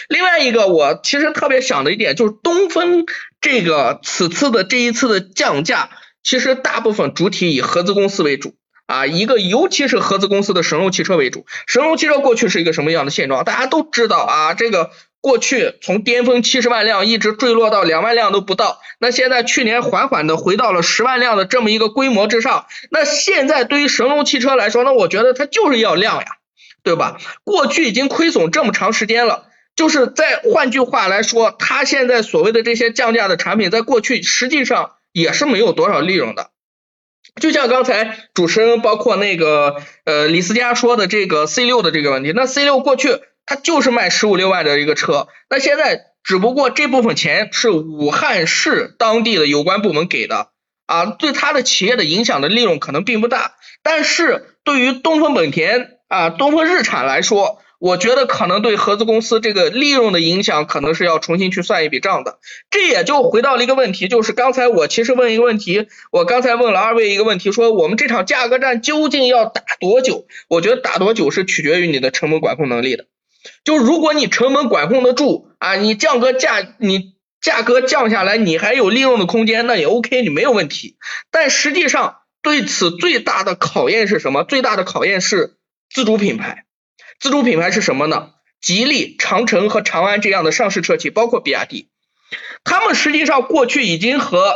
[0.10, 3.06] 另外一个，我其实特别想的一点就是东风
[3.40, 5.92] 这个此次的这一次的降价，
[6.24, 8.56] 其实大部分主体以合资公司为主
[8.88, 11.46] 啊，一个尤其是合资公司的神龙汽车为主。
[11.68, 13.44] 神龙汽车过去是一个什么样的现状？
[13.44, 14.90] 大家都知道啊，这个。
[15.24, 22.66] 过去从巅峰七十万辆一直坠落到两万辆都不到，那现在去年缓缓的回到了十万辆的这么一个规模之上。
[22.92, 26.26] 那现在对于神龙汽车来说，那我觉得它就是要量呀，
[26.84, 27.22] 对吧？
[27.46, 29.46] 过去已经亏损这么长时间了，
[29.78, 36.50] 就是在换句话来说，它现在所谓的这些降价的产品，在过去实际上也是没有多少利润的。
[37.40, 50.50] 就像刚才主持人包括那个呃李思佳说的这个 C 六的这个问题，那 C 六过去它就是卖十五六万的一个车，那现在只不过这部分钱是武汉市当地的有关部门给的
[50.86, 62.38] 啊，对它的企业的影响的利润可能并不大，但是对于东风本田啊、东风日产来说，我觉得可能对合资公司这个利润的影响，可能是要重新去算一笔账的。
[62.70, 70.28] 这也就回到了一个问题，就是刚才我其实问一个问题，我刚才问了二位一个问题，说我们这场价格战究竟要打多久？
[70.48, 73.06] 我觉得打多久是取决于你的成本管控能力的。
[73.64, 80.98] 就如果你成本管控得住啊，你降个价，你价格降下来，你还有利润的空间，那也 OK，你没有问题。
[81.32, 84.44] 但实际上对此最大的考验是什么？
[84.44, 85.58] 最大的考验是
[85.90, 86.66] 自主品牌。
[87.20, 88.30] 自主品牌是什么呢？
[88.62, 91.90] 吉利、长城和长安这样的上市车企，包括比亚迪，
[92.64, 94.56] 他们实际上过去已经和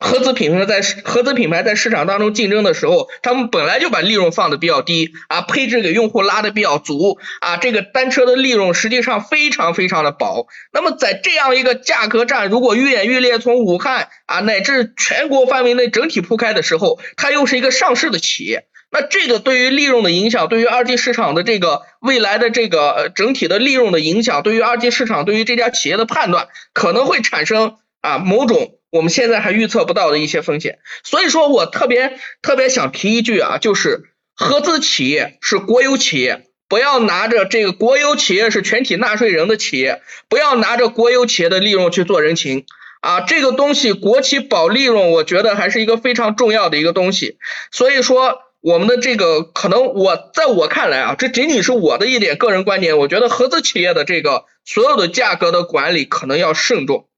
[0.00, 10.46] 合资品牌在合资品牌在市场当中竞争的时候，他们本来就把利润放的比较低啊，配置给用户拉的比较足啊，这个单车的利润实际上非常非常的薄。
[10.72, 18.64] 那么在这样一个价格战如果愈演愈烈，从武汉啊乃至全国范围内整体铺开的时候，它又是一个上市的企业。
[18.90, 30.78] 那这个对于利润的影响，对于二级市场的这个未来的这个整体的利润的影响，对于二级市场对于这家企业的判断，可能会产生啊某种我们现在还预测不到的一些风险。
[31.02, 42.66] 所以说我特别特别想提一句啊，就是合资企业是国有企业，不要拿着这个国有企业是全体纳税人的企业，不要拿着国有企业的利润去做人情。
[43.00, 47.38] 啊，这个东西国企保利润，我觉得还是一个非常重要的一个东西。
[47.70, 48.42] 所以说。
[48.62, 52.98] 我们的这个可能我在我看来啊，这仅仅是我的一点个人观点。
[52.98, 57.08] 我觉得合资企业的这个所有的价格的管理可能要慎重。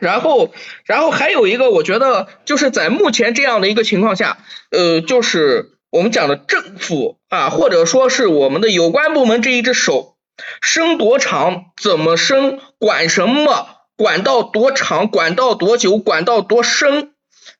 [0.00, 0.52] 然后，
[0.84, 4.38] 然后还有一个，我觉得就是在目前这样的一个情况下，
[4.70, 10.16] 呃，就是我们讲的政府啊，或者说是我们的有关部门这一只手，
[10.60, 17.12] 伸多长，怎么伸，管什么，管到多长，管到多久，管到多深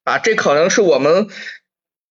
[0.04, 1.28] 啊，这可能是我们。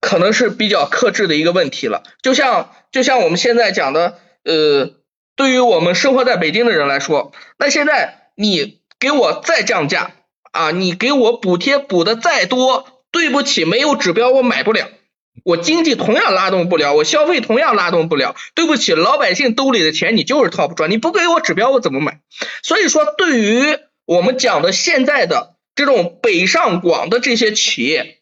[0.01, 4.93] 可能是比较克制的一个问题了，就像就像我们现在讲的，呃，
[5.35, 10.11] 对于我们生活在北京的人来说，那现在你给我再降价
[10.51, 14.89] 啊，你给我补贴补的再多，对不起，没有指标我买不了，
[15.43, 22.19] 我经济同样拉动不了，我消费同样拉动不了，对不起，老百姓兜里的钱你就是掏不出来，你不给我指标我怎么买？
[22.63, 28.17] 所以说，对于我们讲的现在的这种北上广的这些企业。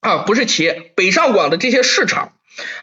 [0.00, 2.34] 啊，不是企业，北上广的这些市场，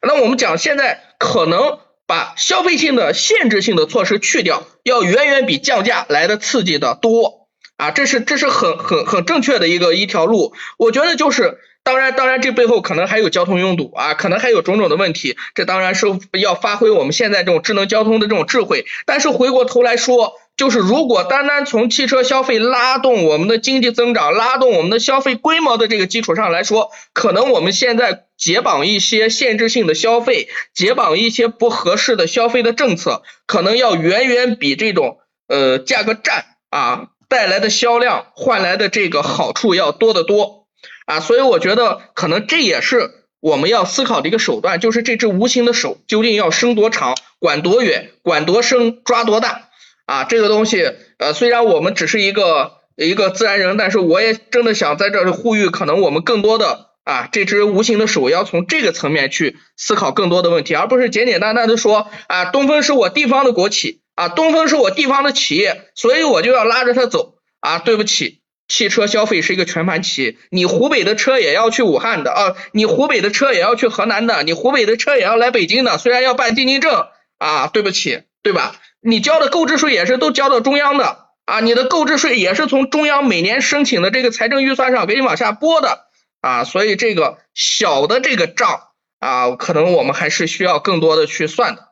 [0.01, 7.47] 那我们讲现在可能把消费性的限制性的措施去掉，要远远比降价来的刺激的多
[7.78, 20.34] 啊，这是这是很很很正确的一个一条路，我觉得就是，当然当然这背后可能还有交通拥堵啊，可能还有种种的问题，这当然是要发挥我们现在这种智能交通的这种智慧，但是回过头来说。
[20.58, 35.18] 就是如果单单从汽车消费拉动我们的经济增长、拉动我们的消费规模的这个基础上来说，可能我们现在解绑一些限制性的消费，解绑一些不合适的消费的政策，可能要远远比这种
[35.49, 40.68] 呃价格战啊带来的销量换来的这个好处要多得多
[41.06, 49.70] 啊，所以我觉得可能这也是我们要思考的一个手段，就是这只无形的手究竟要伸多长、管多远、管多深、抓多大。
[50.06, 67.80] 啊，这个东西，呃，虽然我们只是一个一个自然人，但是我也真的想在这里呼吁，可能我们更多的啊，这只无形的手要从这个层面去思考更多的问题，而不是简简单单的说啊，东风是我地方的国企啊，东风是我地方的企业，所以我就要拉着它走啊。
[67.80, 78.76] 对不起，汽车消费是一个全盘企业，你湖北的车也要去武汉的啊，你湖北的车也要去河南的，你湖北的车也要来北京的，虽然要办进京证啊，对不起，对吧？
[79.06, 86.08] 你交的购置税也是都交到中央的啊，你的购置税也是从中央每年申请的这个财政预算上给你往下拨的
[86.41, 88.89] 啊，所以这个小的这个账
[89.20, 91.89] 啊，可能我们还是需要更多的去算的。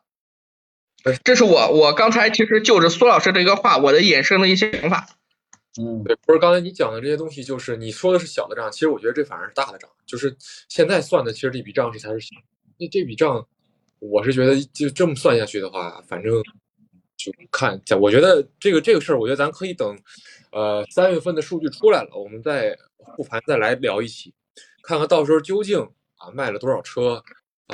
[1.24, 5.06] 这是我我刚才其实就着苏老师这个话，我的衍生的一些想法。
[5.80, 10.36] 嗯，对，不是刚才你讲的这些东西，就是你说的是小的账，其实我觉得这反而是大的账，就是
[10.68, 12.30] 现在算的，其实这笔账是才是小。
[12.80, 13.46] 那这笔账，
[14.00, 16.42] 我是觉得就这么算下去的话，反正。
[17.32, 19.98] 就看一下，我觉得这个这个事儿，我觉得咱可以等，
[20.52, 22.76] 呃，三月份的数据出来了，我们再
[23.16, 24.34] 复盘再来聊一期，
[24.82, 25.80] 看看到时候究竟
[26.18, 27.24] 啊卖了多少车，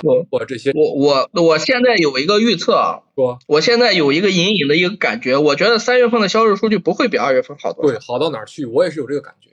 [0.04, 8.66] 我我这些，我我我现在有一个预测啊，说，我现在有一个隐隐的一个感觉，我觉得三月份的销售数据不会比二月份好多，对，好到哪儿去？
[8.66, 9.50] 我也是有这个感觉，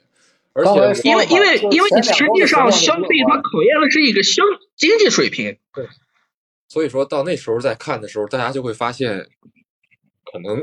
[0.52, 4.42] 而且因为因为因为你实际上情况就消费它考验的是一个消
[4.76, 5.86] 经济水平，对。
[6.68, 9.28] 所以说到那时候再看的时候，大家就会发现，
[10.36, 10.62] 可能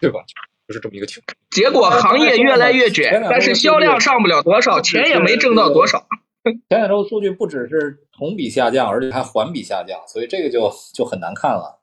[0.00, 0.20] 对吧？
[0.68, 1.36] 就是这么一个情况。
[1.50, 6.06] 结果行业越来越卷但是销量上不了多少，钱也没挣到多少。
[6.70, 11.80] 前两周数据不只是同比下降，而且还环比下降，所以这个就就很难看了。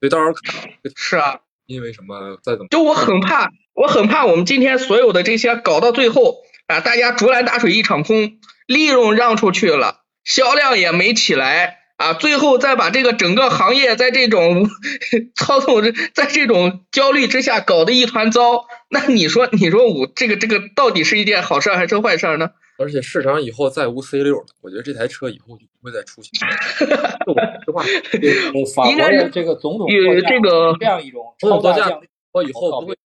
[0.00, 14.68] 所以到时候看，是啊，因为什么再怎么就我很怕，我很怕我们今天所有的这些搞到最后啊，大家竹篮打水一场空，利润让出去了，销量也没起来啊，最后再把这个整个行业在这种
[15.34, 15.80] 操纵，
[16.12, 22.50] 在这种焦虑之下搞得一团糟，那你说你说我这个这个到底是一件好事儿还是坏事儿呢？
[22.76, 26.32] 而且市场以后再无 C 六了，我觉得这台车以后就不会再出现。
[27.24, 32.02] 就我实话，呃法国应该是的这个总统与这个这样一种超大降，
[32.32, 32.96] 我以后不会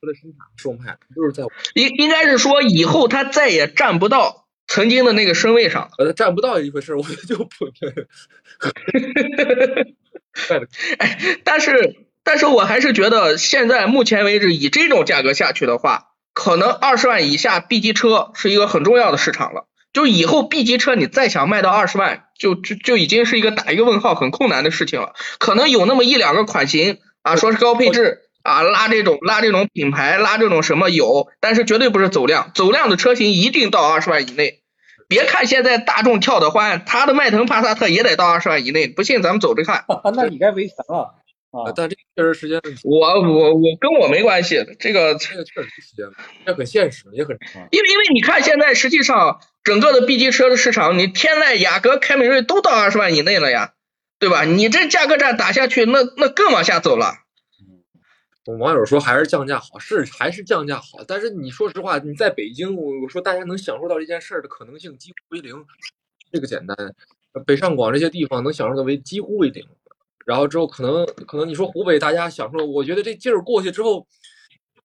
[0.00, 1.42] 不会生产售卖，就是在
[1.74, 5.90] 应应该是说以后他再也占不到曾经的那个身位上了。
[5.98, 7.48] 呃占不到一回事，我 就不。
[10.48, 10.68] 怪的
[11.42, 19.66] 但是，但是我还是觉得现在目前为止，以这种价格下去的话，可能二十万以下 B 级车是一个很重要的市场了。
[19.92, 25.14] 就以后 B 级车你再想卖到二十万，就就就已经是一个打一个问号，很困难的事情了。
[25.38, 34.57] 可能有那么一两个款型啊，说是高配置啊，拉这种拉这种品牌，拉这种什么有，但是绝对不是走量，走量的车型一定到二十万以内。
[35.08, 39.84] 别看现在大众跳得欢，他的迈腾、帕萨特也得到二十万以内，不信咱们走着看。
[40.14, 41.14] 那你该维权了
[41.50, 41.72] 啊！
[41.74, 46.06] 但这个确实时间，我我我跟我没关系，这个这个确实时间，
[46.44, 47.38] 这很现实，也很
[47.70, 53.72] 因为因为你看现在实际上整个的 B 级车的市场，你天籁、雅阁、凯美瑞都到二十万以内了呀，
[54.18, 54.44] 对吧？
[54.44, 57.14] 你这价格战打下去，那那更往下走了。
[58.56, 65.54] 网友说还是降价好，是还是降价好，但是你说实话，你在北京，我我说大家能享受到这件事儿的可能性几乎为零，
[66.32, 66.74] 这个简单。
[67.46, 69.64] 北上广这些地方能享受的为几乎为零，
[70.24, 74.06] 然后之后可能可能你说湖北大家享受，我觉得这劲儿过去之后，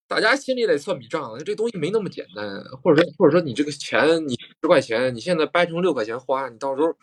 [0.07, 6.93] 大家心里得算笔账，这东西没那么简单，或者说或者说你这个钱你十块钱，你现在掰成六块钱花，你到时候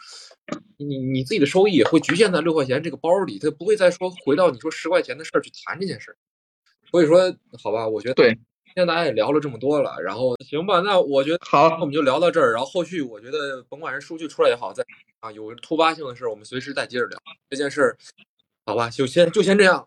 [0.77, 6.17] 你你自己的收益也会局限在六块钱这个包里，它不会再说回到你说十块钱的事儿去谈这件事儿。
[6.91, 7.19] 所以说，
[7.63, 14.85] 好吧，我觉得对，今天大家也聊了这么多了，然后行吧，那我觉得好那我们就聊到这儿，然后后续我觉得甭管是数据出来也好，再
[15.21, 17.19] 啊有突发性的事儿，我们随时再接着聊
[17.49, 17.97] 这件事儿，
[18.67, 19.87] 好吧，就先就先这样。